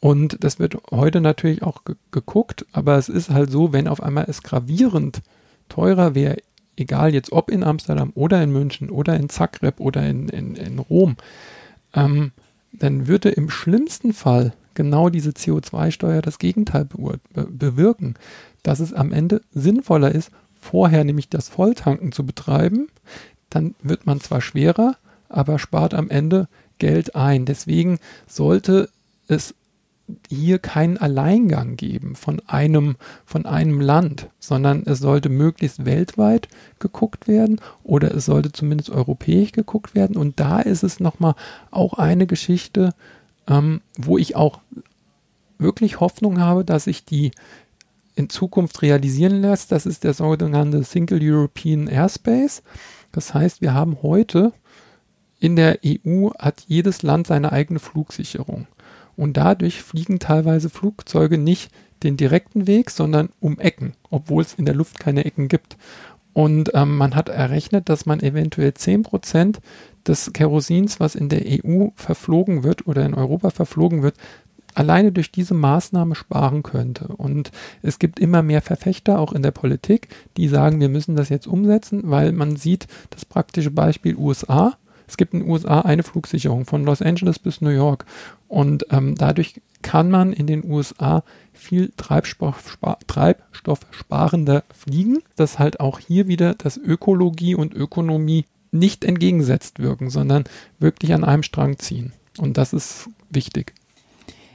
[0.01, 4.03] Und das wird heute natürlich auch ge geguckt, aber es ist halt so, wenn auf
[4.03, 5.23] einmal es gravierend
[5.69, 6.37] teurer wäre,
[6.77, 10.79] egal jetzt ob in Amsterdam oder in München oder in Zagreb oder in, in, in
[10.79, 11.17] Rom,
[11.95, 12.33] ähm,
[12.73, 18.15] dann würde im schlimmsten Fall genau diese CO2-Steuer das Gegenteil be bewirken,
[18.63, 20.31] dass es am Ende sinnvoller ist,
[20.61, 22.89] vorher nämlich das Volltanken zu betreiben,
[23.51, 24.97] dann wird man zwar schwerer,
[25.29, 27.45] aber spart am Ende Geld ein.
[27.45, 28.89] Deswegen sollte
[29.29, 29.55] es
[30.29, 36.49] hier keinen Alleingang geben von einem, von einem Land, sondern es sollte möglichst weltweit
[36.79, 40.17] geguckt werden oder es sollte zumindest europäisch geguckt werden.
[40.17, 41.35] Und da ist es nochmal
[41.71, 42.95] auch eine Geschichte,
[43.49, 44.61] ähm, wo ich auch
[45.59, 47.31] wirklich Hoffnung habe, dass sich die
[48.15, 49.73] in Zukunft realisieren lässt.
[49.73, 52.63] Das ist der sogenannte Single European Airspace.
[53.11, 54.53] Das heißt, wir haben heute
[55.43, 58.69] in der EU hat jedes Land seine eigene Flugsicherung.
[59.23, 61.71] Und dadurch fliegen teilweise Flugzeuge nicht
[62.03, 65.77] den direkten Weg, sondern um Ecken, obwohl es in der Luft keine Ecken gibt.
[66.33, 69.59] Und ähm, man hat errechnet, dass man eventuell 10%
[70.09, 74.17] des Kerosins, was in der EU verflogen wird oder in Europa verflogen wird,
[74.75, 77.07] alleine durch diese Maßnahme sparen könnte.
[77.07, 81.29] Und es gibt immer mehr Verfechter, auch in der Politik, die sagen, wir müssen das
[81.29, 84.77] jetzt umsetzen, weil man sieht das praktische Beispiel USA.
[85.13, 88.07] Es gibt in den USA eine Flugsicherung von Los Angeles bis New York.
[88.49, 91.23] Und ähm, dadurch kann man in den USA
[91.53, 99.81] viel Treibstoff, treibstoffsparender fliegen, dass halt auch hier wieder das Ökologie und Ökonomie nicht entgegensetzt
[99.81, 100.45] wirken, sondern
[100.79, 102.15] wirklich an einem Strang ziehen.
[102.39, 103.75] Und das ist wichtig.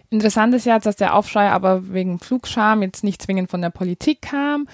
[0.10, 4.24] Interessant ist ja, dass der Aufschrei aber wegen Flugscham jetzt nicht zwingend von der Politik
[4.24, 4.68] kam.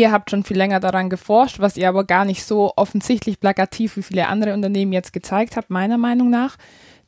[0.00, 3.98] Ihr habt schon viel länger daran geforscht, was ihr aber gar nicht so offensichtlich plakativ
[3.98, 6.56] wie viele andere Unternehmen jetzt gezeigt habt, meiner Meinung nach.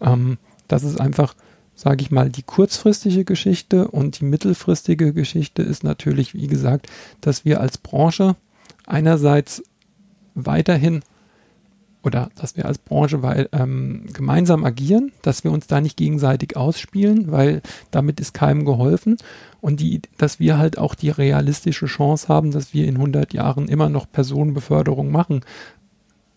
[0.00, 0.38] Ähm,
[0.68, 1.34] das ist einfach,
[1.74, 6.88] sage ich mal, die kurzfristige Geschichte und die mittelfristige Geschichte ist natürlich, wie gesagt,
[7.20, 8.36] dass wir als Branche
[8.86, 9.62] einerseits
[10.34, 11.02] weiterhin
[12.04, 16.56] oder dass wir als Branche weil, ähm, gemeinsam agieren, dass wir uns da nicht gegenseitig
[16.56, 19.16] ausspielen, weil damit ist keinem geholfen.
[19.60, 23.68] Und die, dass wir halt auch die realistische Chance haben, dass wir in 100 Jahren
[23.68, 25.40] immer noch Personenbeförderung machen,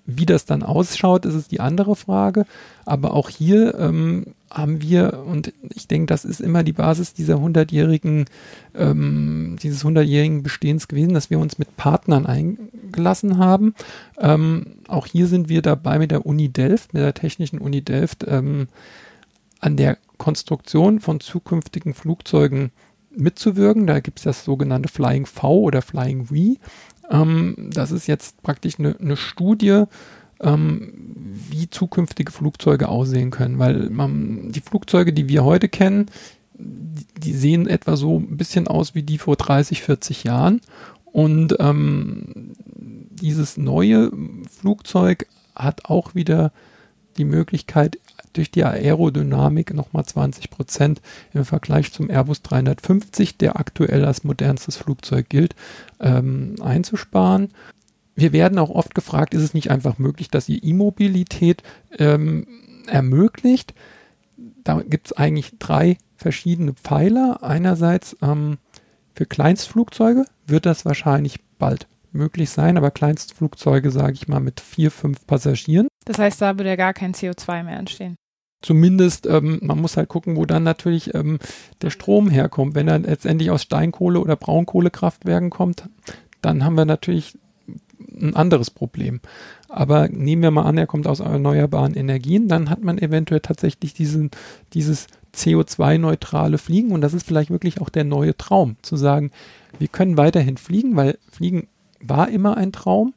[0.08, 2.46] wie das dann ausschaut, ist es die andere Frage.
[2.86, 7.40] Aber auch hier ähm, haben wir, und ich denke, das ist immer die Basis dieser
[7.40, 8.26] hundertjährigen,
[8.74, 13.76] ähm, dieses hundertjährigen Bestehens gewesen, dass wir uns mit Partnern eingelassen haben.
[14.18, 18.26] Ähm, auch hier sind wir dabei mit der Uni Delft, mit der Technischen Uni Delft,
[18.26, 18.70] ähm,
[19.60, 22.72] an der Konstruktion von zukünftigen Flugzeugen
[23.18, 23.88] mitzuwirken.
[23.88, 26.56] Da gibt es das sogenannte Flying V oder Flying V.
[27.10, 29.84] Ähm, das ist jetzt praktisch eine, eine Studie,
[30.42, 30.94] ähm,
[31.50, 36.08] wie zukünftige Flugzeuge aussehen können, weil man, die Flugzeuge, die wir heute kennen,
[36.54, 40.62] die, die, sehen etwa so ein bisschen aus wie die vor 30, 40 Jahren.
[41.06, 42.54] Und ähm,
[43.22, 44.12] dieses neue
[44.60, 46.52] Flugzeug hat auch wieder
[47.18, 47.98] die Möglichkeit,
[48.38, 51.02] durch die Aerodynamik nochmal 20 Prozent
[51.34, 55.56] im Vergleich zum Airbus 350, der aktuell als modernstes Flugzeug gilt,
[56.00, 57.50] ähm, einzusparen.
[58.16, 61.64] Wir werden auch oft gefragt, ist es nicht einfach möglich, dass ihr E-Mobilität
[61.98, 62.48] ähm,
[62.88, 63.74] ermöglicht?
[64.64, 67.44] Da gibt es eigentlich drei verschiedene Pfeiler.
[67.44, 68.58] Einerseits ähm,
[69.16, 74.92] für Kleinstflugzeuge wird das wahrscheinlich bald möglich sein, aber Kleinstflugzeuge, sage ich mal, mit vier,
[74.92, 75.88] fünf Passagieren.
[76.06, 78.16] Das heißt, da würde ja gar kein CO2 mehr entstehen.
[78.62, 81.40] Zumindest, ähm, man muss halt gucken, wo dann natürlich ähm,
[81.82, 82.74] der Strom herkommt.
[82.76, 85.88] Wenn er letztendlich aus Steinkohle- oder Braunkohlekraftwerken kommt,
[86.42, 87.38] dann haben wir natürlich
[88.20, 89.20] ein anderes Problem.
[89.70, 93.94] Aber nehmen wir mal an, er kommt aus erneuerbaren Energien, dann hat man eventuell tatsächlich
[93.94, 94.32] diesen,
[94.74, 99.32] dieses CO2-neutrale Fliegen und das ist vielleicht wirklich auch der neue Traum, zu sagen,
[99.78, 101.68] wir können weiterhin fliegen, weil Fliegen
[102.02, 103.14] war immer ein Traum.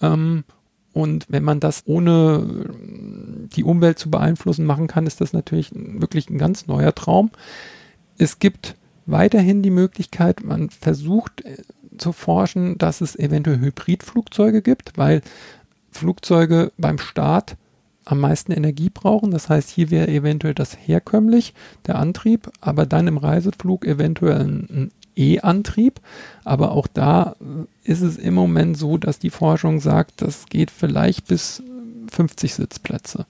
[0.00, 0.44] Ähm,
[0.92, 2.66] und wenn man das ohne
[3.54, 7.30] die Umwelt zu beeinflussen machen kann, ist das natürlich wirklich ein ganz neuer Traum.
[8.18, 8.76] Es gibt
[9.06, 11.56] weiterhin die Möglichkeit, man versucht äh,
[11.98, 15.22] zu forschen, dass es eventuell Hybridflugzeuge gibt, weil
[15.90, 17.56] Flugzeuge beim Start
[18.10, 19.30] am meisten Energie brauchen.
[19.30, 21.54] Das heißt, hier wäre eventuell das herkömmlich,
[21.86, 26.00] der Antrieb, aber dann im Reiseflug eventuell ein E-Antrieb.
[26.44, 27.36] Aber auch da
[27.84, 31.62] ist es im Moment so, dass die Forschung sagt, das geht vielleicht bis
[32.10, 33.26] 50 Sitzplätze.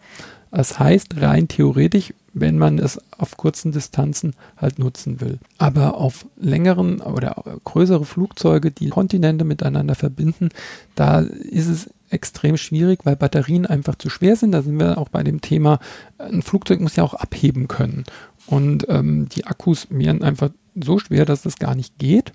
[0.50, 5.38] Das heißt, rein theoretisch, wenn man es auf kurzen Distanzen halt nutzen will.
[5.58, 10.48] Aber auf längeren oder größere Flugzeuge, die Kontinente miteinander verbinden,
[10.94, 14.52] da ist es extrem schwierig, weil Batterien einfach zu schwer sind.
[14.52, 15.78] Da sind wir auch bei dem Thema,
[16.18, 18.04] ein Flugzeug muss ja auch abheben können.
[18.46, 22.32] Und ähm, die Akkus wären einfach so schwer, dass das gar nicht geht.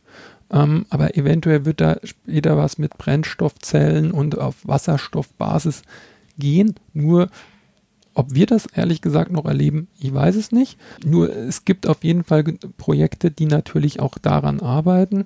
[0.51, 5.81] Ähm, aber eventuell wird da später was mit Brennstoffzellen und auf Wasserstoffbasis
[6.37, 6.75] gehen.
[6.93, 7.29] Nur
[8.17, 10.79] Ob wir das ehrlich gesagt noch erleben, ich weiß es nicht.
[11.03, 12.43] Nur es gibt auf jeden Fall
[12.77, 15.25] Projekte, die natürlich auch daran arbeiten.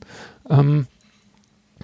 [0.49, 0.87] Ähm,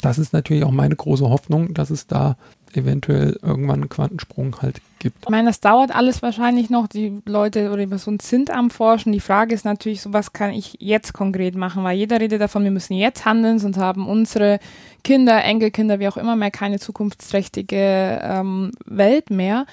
[0.02, 2.38] das ist natürlich auch meine große Hoffnung, dass es da
[2.78, 5.18] eventuell irgendwann einen Quantensprung halt gibt.
[5.24, 6.88] Ich meine, das dauert alles wahrscheinlich noch.
[6.88, 9.12] Die Leute oder die Personen sind am Forschen.
[9.12, 11.84] Die Frage ist natürlich so, was kann ich jetzt konkret machen?
[11.84, 14.60] Weil jeder redet davon, wir müssen jetzt handeln, sonst haben unsere
[15.04, 19.66] Kinder, Enkelkinder, wie auch immer mehr keine zukunftsträchtige ähm, Welt mehr.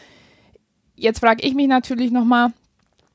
[0.94, 2.52] Jetzt frage ich mich natürlich nochmal,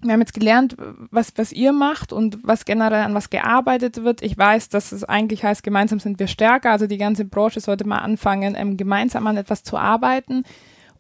[0.02, 0.76] wir haben jetzt gelernt,
[1.12, 4.22] was, was ihr macht und was generell an was gearbeitet wird.
[4.22, 6.72] Ich weiß, dass es eigentlich heißt, gemeinsam sind wir stärker.
[6.72, 10.44] Also die ganze Branche sollte mal anfangen, ähm, gemeinsam an etwas zu arbeiten.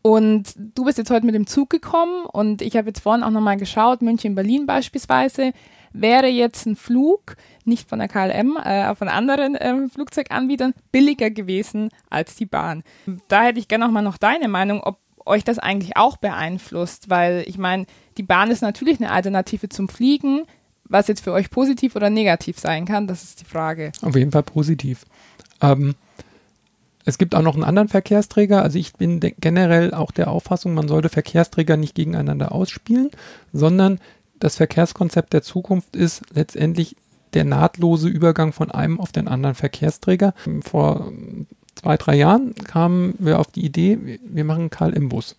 [0.02, 3.30] Und du bist jetzt heute mit dem Zug gekommen und ich habe jetzt vorhin auch
[3.32, 5.52] nochmal geschaut, München, Berlin beispielsweise,
[5.92, 7.36] wäre jetzt ein Flug,
[7.66, 12.84] nicht von der KLM, äh, von anderen äh, Flugzeuganbietern, billiger gewesen als die Bahn.
[13.28, 17.44] Da hätte ich gerne nochmal noch deine Meinung, ob euch das eigentlich auch beeinflusst, weil
[17.48, 17.86] ich meine,
[18.18, 20.46] die Bahn ist natürlich eine Alternative zum Fliegen.
[20.90, 23.92] Was jetzt für euch positiv oder negativ sein kann, das ist die Frage.
[24.02, 25.06] Auf jeden Fall positiv.
[25.62, 25.96] Ähm,
[27.04, 28.64] es gibt auch noch einen anderen Verkehrsträger.
[28.64, 33.12] Also ich bin generell auch der Auffassung, man sollte Verkehrsträger nicht gegeneinander ausspielen,
[33.54, 34.00] sondern
[34.40, 36.96] das Verkehrskonzept der Zukunft ist letztendlich
[37.34, 40.34] der nahtlose Übergang von einem auf den anderen Verkehrsträger.
[40.64, 41.12] Vor
[41.78, 45.36] zwei, drei Jahren kamen wir auf die Idee, wir machen KLM-Bus.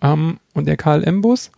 [0.00, 1.50] Ähm, und der KLM-Bus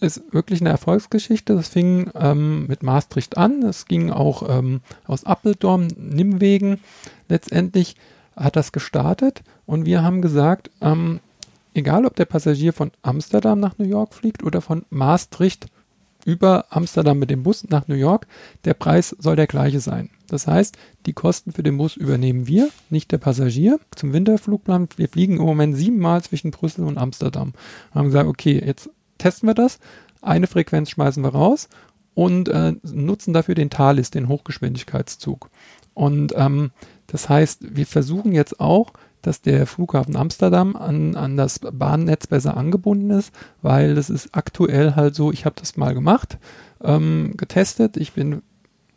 [0.00, 1.54] ist wirklich eine Erfolgsgeschichte.
[1.54, 3.62] Das fing ähm, mit Maastricht an.
[3.62, 6.80] Es ging auch ähm, aus Appeldorn, Nimwegen.
[7.28, 7.96] Letztendlich
[8.36, 11.20] hat das gestartet und wir haben gesagt, ähm,
[11.74, 15.66] egal ob der Passagier von Amsterdam nach New York fliegt oder von Maastricht
[16.28, 18.26] über Amsterdam mit dem Bus nach New York,
[18.66, 20.10] der Preis soll der gleiche sein.
[20.28, 20.76] Das heißt,
[21.06, 23.80] die Kosten für den Bus übernehmen wir, nicht der Passagier.
[23.96, 27.54] Zum Winterflugplan, wir fliegen im Moment siebenmal zwischen Brüssel und Amsterdam.
[27.92, 29.78] Wir haben gesagt, okay, jetzt testen wir das,
[30.20, 31.70] eine Frequenz schmeißen wir raus
[32.12, 35.48] und äh, nutzen dafür den Thalys, den Hochgeschwindigkeitszug.
[35.94, 36.72] Und ähm,
[37.06, 38.92] das heißt, wir versuchen jetzt auch,
[39.22, 44.94] dass der Flughafen Amsterdam an, an das Bahnnetz besser angebunden ist, weil das ist aktuell
[44.96, 46.38] halt so, ich habe das mal gemacht,
[46.82, 48.42] ähm, getestet, ich bin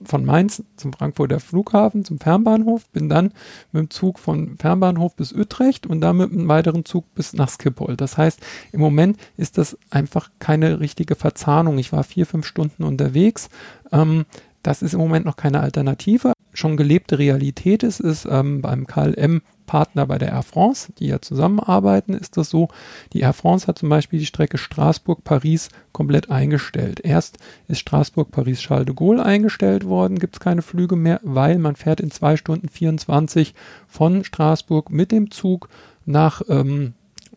[0.03, 3.33] von Mainz zum Frankfurter Flughafen, zum Fernbahnhof, bin dann
[3.71, 7.49] mit dem Zug von Fernbahnhof bis Utrecht und dann mit einem weiteren Zug bis nach
[7.49, 7.95] Schiphol.
[7.97, 8.39] Das heißt,
[8.71, 11.77] im Moment ist das einfach keine richtige Verzahnung.
[11.77, 13.49] Ich war vier, fünf Stunden unterwegs.
[13.91, 14.25] Ähm,
[14.63, 16.33] das ist im Moment noch keine Alternative.
[16.53, 21.21] Schon gelebte Realität ist es ähm, beim KLM Partner bei der Air France, die ja
[21.21, 22.67] zusammenarbeiten, ist das so.
[23.13, 26.99] Die Air France hat zum Beispiel die Strecke Straßburg-Paris komplett eingestellt.
[26.99, 27.37] Erst
[27.69, 32.11] ist Straßburg-Paris-Charles de Gaulle eingestellt worden, gibt es keine Flüge mehr, weil man fährt in
[32.11, 33.53] zwei Stunden 24
[33.87, 35.69] von Straßburg mit dem Zug
[36.05, 36.93] nach ähm,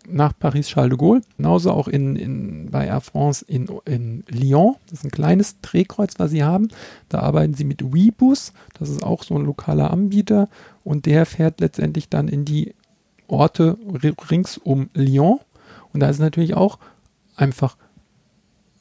[0.09, 1.21] nach Paris-Charles de Gaulle.
[1.37, 4.77] Genauso auch in, in, bei Air France in, in Lyon.
[4.89, 6.69] Das ist ein kleines Drehkreuz, was sie haben.
[7.09, 8.53] Da arbeiten sie mit Webus.
[8.79, 10.49] Das ist auch so ein lokaler Anbieter.
[10.83, 12.75] Und der fährt letztendlich dann in die
[13.29, 13.79] Orte
[14.31, 15.41] rings um Lyon.
[15.93, 16.79] Und da ist es natürlich auch
[17.37, 17.77] einfach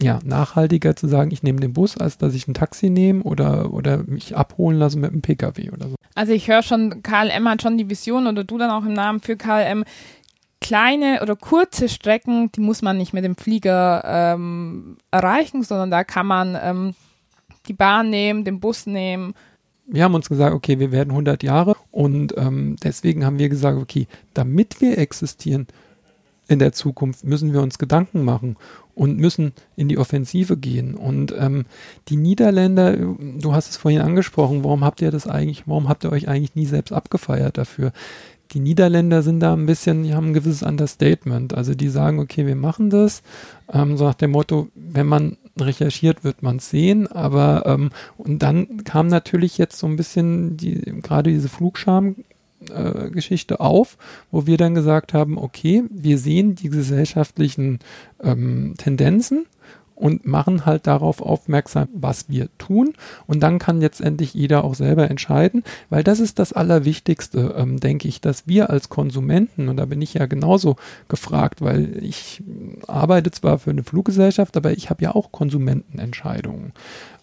[0.02, 3.74] ja, nachhaltiger zu sagen, ich nehme den Bus, als dass ich ein Taxi nehme oder,
[3.74, 5.96] oder mich abholen lasse mit einem Pkw oder so.
[6.16, 9.20] Also ich höre schon, KLM hat schon die Vision oder du dann auch im Namen
[9.20, 9.84] für KLM,
[10.64, 16.04] kleine oder kurze Strecken, die muss man nicht mit dem Flieger ähm, erreichen, sondern da
[16.04, 16.96] kann man ähm,
[17.68, 19.36] die Bahn nehmen, den Bus nehmen.
[19.86, 23.78] Wir haben uns gesagt, okay, wir werden 100 Jahre und ähm, deswegen haben wir gesagt,
[23.78, 25.68] okay, damit wir existieren
[26.48, 28.56] in der Zukunft, müssen wir uns Gedanken machen
[28.96, 30.96] und müssen in die Offensive gehen.
[30.96, 31.66] Und ähm,
[32.10, 36.12] die Niederländer, du hast es vorhin angesprochen, warum habt ihr das eigentlich, warum habt ihr
[36.12, 37.92] euch eigentlich nie selbst abgefeiert dafür?
[38.54, 41.54] Die Niederländer sind da ein bisschen, die haben ein gewisses Understatement.
[41.54, 43.24] Also die sagen, okay, wir machen das.
[43.72, 47.08] Ähm, so nach dem Motto, wenn man recherchiert, wird man es sehen.
[47.08, 52.16] Aber ähm, und dann kam natürlich jetzt so ein bisschen die, gerade diese Flugscham.
[52.70, 53.98] Äh, Geschichte auf,
[54.32, 57.80] wo wir dann gesagt haben, okay, wir sehen die gesellschaftlichen
[58.24, 59.48] ähm, Tendenzen
[60.04, 62.94] und machen halt darauf aufmerksam, was wir tun.
[63.26, 68.10] Und dann kann letztendlich jeder auch selber entscheiden, weil das ist das Allerwichtigste, ähm, denke
[68.10, 70.76] ich, dass wir als Konsumenten, und da bin ich ja genauso
[71.08, 72.44] gefragt, weil ich
[72.86, 76.74] arbeite zwar für eine Fluggesellschaft, aber ich habe ja auch Konsumentenentscheidungen.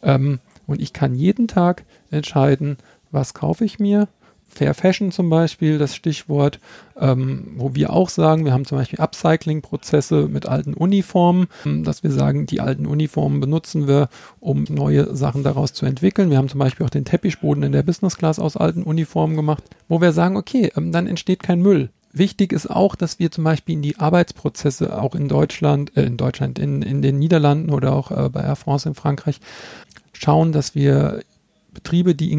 [0.02, 2.78] Ähm, und ich kann jeden Tag entscheiden,
[3.10, 4.08] was kaufe ich mir,
[4.50, 6.58] Fair Fashion zum Beispiel, das Stichwort,
[6.98, 12.02] ähm, wo wir auch sagen, wir haben zum Beispiel Upcycling-Prozesse mit alten Uniformen, ähm, dass
[12.02, 14.08] wir sagen, die alten Uniformen benutzen wir,
[14.40, 16.30] um neue Sachen daraus zu entwickeln.
[16.30, 19.62] Wir haben zum Beispiel auch den Teppichboden in der Business Class aus alten Uniformen gemacht,
[19.88, 23.44] wo wir sagen, okay, ähm, dann entsteht kein Müll wichtig ist auch, dass wir zum
[23.44, 27.92] Beispiel in die Arbeitsprozesse auch in Deutschland, äh, in Deutschland, in, in den Niederlanden oder
[27.92, 29.40] auch äh, bei Air France in Frankreich
[30.12, 31.22] schauen, dass wir
[31.72, 32.32] Betriebe, die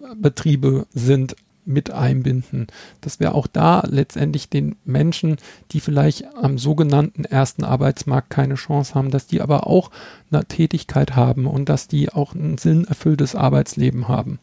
[0.00, 1.36] Inklusionsbetriebe sind,
[1.66, 2.66] mit einbinden,
[3.00, 5.36] dass wir auch da letztendlich den Menschen,
[5.70, 9.90] die vielleicht am sogenannten ersten Arbeitsmarkt keine Chance haben, dass die aber auch
[10.30, 14.38] eine Tätigkeit haben und dass die auch ein sinnerfülltes Arbeitsleben haben.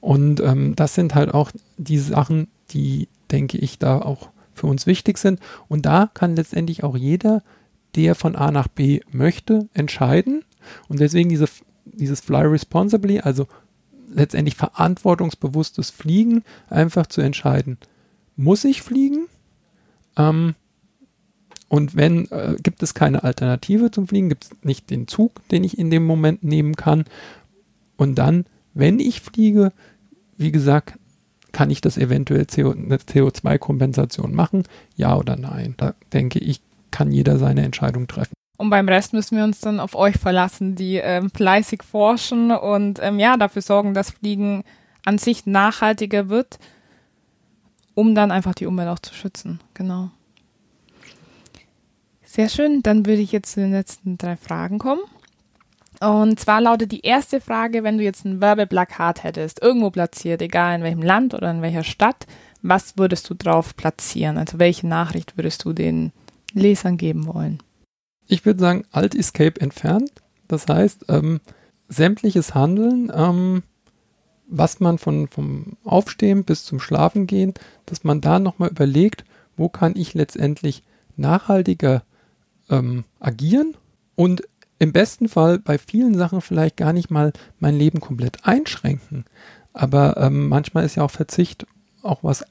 [0.00, 4.86] Und ähm, das sind halt auch die Sachen, die, denke ich, da auch für uns
[4.86, 5.40] wichtig sind.
[5.68, 7.42] Und da kann letztendlich auch jeder,
[7.96, 10.44] der von A nach B möchte, entscheiden.
[10.88, 11.46] Und deswegen diese,
[11.84, 13.46] dieses Fly Responsibly, also
[14.14, 17.78] letztendlich verantwortungsbewusstes Fliegen einfach zu entscheiden,
[18.36, 19.26] muss ich fliegen?
[20.16, 20.54] Ähm,
[21.68, 25.64] und wenn, äh, gibt es keine Alternative zum Fliegen, gibt es nicht den Zug, den
[25.64, 27.04] ich in dem Moment nehmen kann.
[27.96, 28.44] Und dann,
[28.74, 29.72] wenn ich fliege,
[30.36, 30.98] wie gesagt,
[31.52, 34.64] kann ich das eventuell CO, eine CO2-Kompensation machen?
[34.96, 35.74] Ja oder nein?
[35.76, 36.60] Da denke ich,
[36.90, 38.34] kann jeder seine Entscheidung treffen.
[38.56, 43.00] Und beim Rest müssen wir uns dann auf euch verlassen, die ähm, fleißig forschen und
[43.02, 44.64] ähm, ja, dafür sorgen, dass Fliegen
[45.04, 46.58] an sich nachhaltiger wird,
[47.94, 49.60] um dann einfach die Umwelt auch zu schützen.
[49.74, 50.10] Genau.
[52.24, 52.82] Sehr schön.
[52.82, 55.02] Dann würde ich jetzt zu den letzten drei Fragen kommen.
[56.00, 60.76] Und zwar lautet die erste Frage, wenn du jetzt ein Werbeplakat hättest, irgendwo platziert, egal
[60.76, 62.26] in welchem Land oder in welcher Stadt,
[62.60, 64.38] was würdest du drauf platzieren?
[64.38, 66.10] Also welche Nachricht würdest du den
[66.54, 67.62] Lesern geben wollen?
[68.26, 70.10] Ich würde sagen, Alt Escape entfernt.
[70.48, 71.40] Das heißt, ähm,
[71.88, 73.62] sämtliches Handeln, ähm,
[74.46, 77.54] was man von, vom Aufstehen bis zum Schlafen gehen,
[77.86, 79.24] dass man da nochmal überlegt,
[79.56, 80.82] wo kann ich letztendlich
[81.16, 82.02] nachhaltiger
[82.68, 83.76] ähm, agieren
[84.14, 84.42] und
[84.78, 89.24] im besten Fall bei vielen Sachen vielleicht gar nicht mal mein Leben komplett einschränken.
[89.72, 91.66] Aber ähm, manchmal ist ja auch Verzicht
[92.02, 92.44] auch was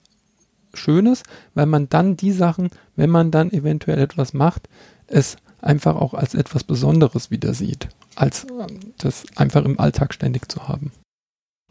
[0.74, 4.69] Schönes, weil man dann die Sachen, wenn man dann eventuell etwas macht,
[5.07, 8.47] es einfach auch als etwas Besonderes wieder sieht, als
[8.97, 10.91] das einfach im Alltag ständig zu haben.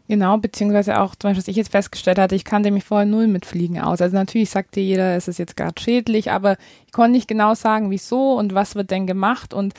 [0.08, 3.28] Genau, beziehungsweise auch, zum Beispiel, was ich jetzt festgestellt hatte, ich kannte mich vorher null
[3.28, 4.00] mit Fliegen aus.
[4.00, 7.90] Also natürlich sagte jeder, es ist jetzt gerade schädlich, aber ich konnte nicht genau sagen,
[7.90, 9.54] wieso und was wird denn gemacht.
[9.54, 9.72] Und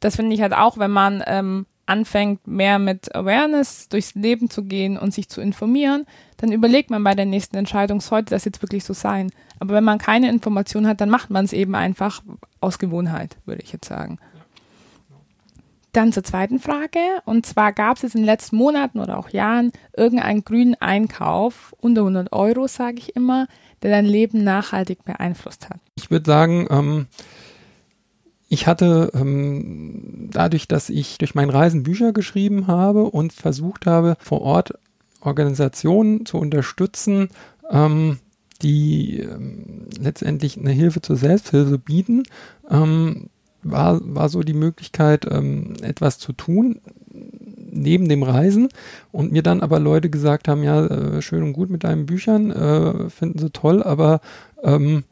[0.00, 4.64] das finde ich halt auch, wenn man ähm, anfängt, mehr mit Awareness durchs Leben zu
[4.64, 6.06] gehen und sich zu informieren,
[6.38, 9.30] dann überlegt man bei der nächsten Entscheidung, sollte das jetzt wirklich so sein.
[9.58, 12.22] Aber wenn man keine Information hat, dann macht man es eben einfach
[12.60, 14.18] aus Gewohnheit, würde ich jetzt sagen.
[15.92, 16.98] Dann zur zweiten Frage.
[17.24, 21.74] Und zwar gab es jetzt in den letzten Monaten oder auch Jahren irgendeinen grünen Einkauf,
[21.80, 23.46] unter 100 Euro, sage ich immer,
[23.82, 25.78] der dein Leben nachhaltig beeinflusst hat.
[25.94, 27.06] Ich würde sagen, ähm,
[28.54, 34.16] ich hatte ähm, dadurch, dass ich durch mein Reisen Bücher geschrieben habe und versucht habe,
[34.20, 34.74] vor Ort
[35.20, 37.30] Organisationen zu unterstützen,
[37.68, 38.18] ähm,
[38.62, 42.22] die ähm, letztendlich eine Hilfe zur Selbsthilfe bieten,
[42.70, 43.28] ähm,
[43.64, 46.80] war, war so die Möglichkeit, ähm, etwas zu tun
[47.10, 48.68] neben dem Reisen
[49.10, 52.52] und mir dann aber Leute gesagt haben, ja, äh, schön und gut mit deinen Büchern,
[52.52, 54.20] äh, finden sie toll, aber
[54.62, 55.02] ähm,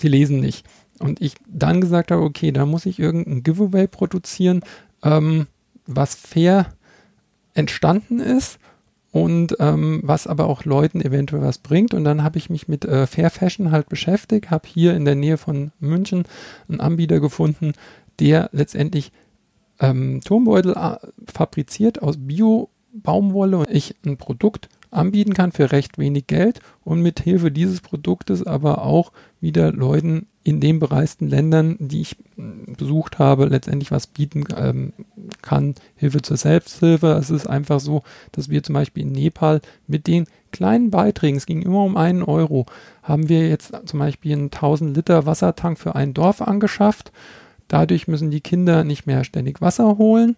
[0.00, 0.66] sie lesen nicht.
[0.98, 4.62] Und ich dann gesagt habe, okay, da muss ich irgendein Giveaway produzieren,
[5.02, 5.46] ähm,
[5.86, 6.72] was fair
[7.54, 8.58] entstanden ist
[9.12, 11.94] und ähm, was aber auch Leuten eventuell was bringt.
[11.94, 15.14] Und dann habe ich mich mit äh, Fair Fashion halt beschäftigt, habe hier in der
[15.14, 16.24] Nähe von München
[16.68, 17.72] einen Anbieter gefunden,
[18.20, 19.12] der letztendlich
[19.80, 20.96] ähm, Turmbeutel äh,
[21.32, 27.20] fabriziert aus Bio-Baumwolle und ich ein Produkt anbieten kann für recht wenig Geld und mit
[27.20, 32.16] Hilfe dieses Produktes aber auch wieder Leuten in den bereisten Ländern, die ich
[32.78, 34.92] besucht habe, letztendlich was bieten ähm,
[35.42, 35.74] kann.
[35.96, 37.08] Hilfe zur Selbsthilfe.
[37.08, 41.46] Es ist einfach so, dass wir zum Beispiel in Nepal mit den kleinen Beiträgen, es
[41.46, 42.66] ging immer um einen Euro,
[43.02, 47.10] haben wir jetzt zum Beispiel einen 1000 Liter Wassertank für ein Dorf angeschafft.
[47.68, 50.36] Dadurch müssen die Kinder nicht mehr ständig Wasser holen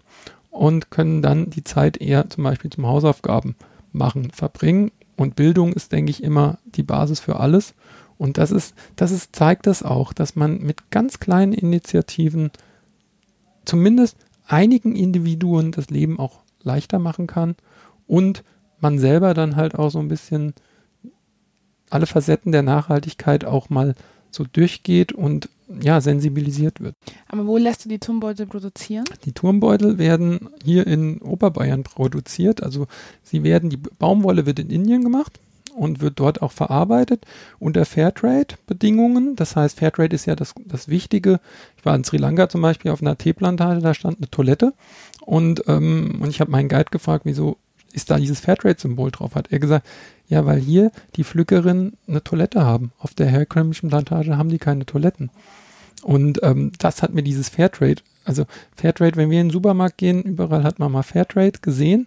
[0.51, 3.57] und können dann die Zeit eher zum Beispiel zum Hausaufgaben
[3.93, 4.91] machen, verbringen.
[5.17, 7.75] Und Bildung ist, denke ich, immer die Basis für alles.
[8.17, 12.51] Und das ist, das ist, zeigt das auch, dass man mit ganz kleinen Initiativen
[13.65, 14.17] zumindest
[14.47, 17.55] einigen Individuen das Leben auch leichter machen kann
[18.07, 18.43] und
[18.81, 20.55] man selber dann halt auch so ein bisschen
[21.91, 23.95] alle Facetten der Nachhaltigkeit auch mal
[24.31, 25.49] so durchgeht und
[25.83, 26.95] ja, sensibilisiert wird.
[27.29, 29.05] Aber wo lässt du die Turmbeutel produzieren?
[29.25, 32.63] Die Turmbeutel werden hier in Oberbayern produziert.
[32.63, 32.87] Also
[33.23, 35.39] sie werden, die Baumwolle wird in Indien gemacht
[35.79, 37.25] und wird dort auch verarbeitet
[37.59, 39.37] unter Fairtrade-Bedingungen.
[39.37, 41.41] Das heißt, Fairtrade ist ja das, das Wichtige.
[41.77, 44.73] Ich war in Sri Lanka zum Beispiel auf einer Teeplantage, da stand eine Toilette
[45.21, 47.59] und, ähm, und ich habe meinen Guide gefragt, wieso
[47.93, 49.35] ist da dieses Fairtrade-Symbol drauf?
[49.35, 49.87] Hat er gesagt,
[50.29, 52.93] ja, weil hier die Pflückerinnen eine Toilette haben.
[52.99, 55.31] Auf der herkömmlichen Plantage haben die keine Toiletten.
[56.03, 58.45] Und ähm, das hat mir dieses Fairtrade, also
[58.77, 62.07] Fairtrade, wenn wir in den Supermarkt gehen, überall hat man mal Fairtrade gesehen,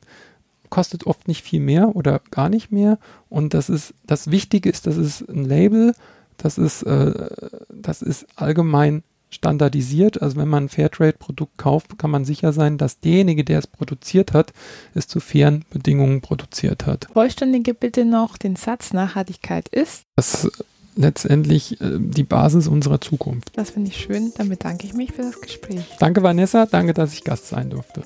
[0.70, 3.00] kostet oft nicht viel mehr oder gar nicht mehr.
[3.28, 5.94] Und das ist, das Wichtige ist, das ist ein Label,
[6.38, 7.30] das ist, äh,
[7.70, 10.22] das ist allgemein standardisiert.
[10.22, 14.34] Also wenn man ein Fairtrade-Produkt kauft, kann man sicher sein, dass derjenige, der es produziert
[14.34, 14.54] hat,
[14.94, 17.08] es zu fairen Bedingungen produziert hat.
[17.12, 20.04] Vollständige bitte noch den Satz Nachhaltigkeit ist.
[20.16, 20.66] Das ist
[20.96, 23.52] letztendlich äh, die Basis unserer Zukunft.
[23.56, 24.32] Das finde ich schön.
[24.38, 25.86] Dann bedanke ich mich für das Gespräch.
[26.00, 28.04] Danke Vanessa, danke, dass ich Gast sein durfte.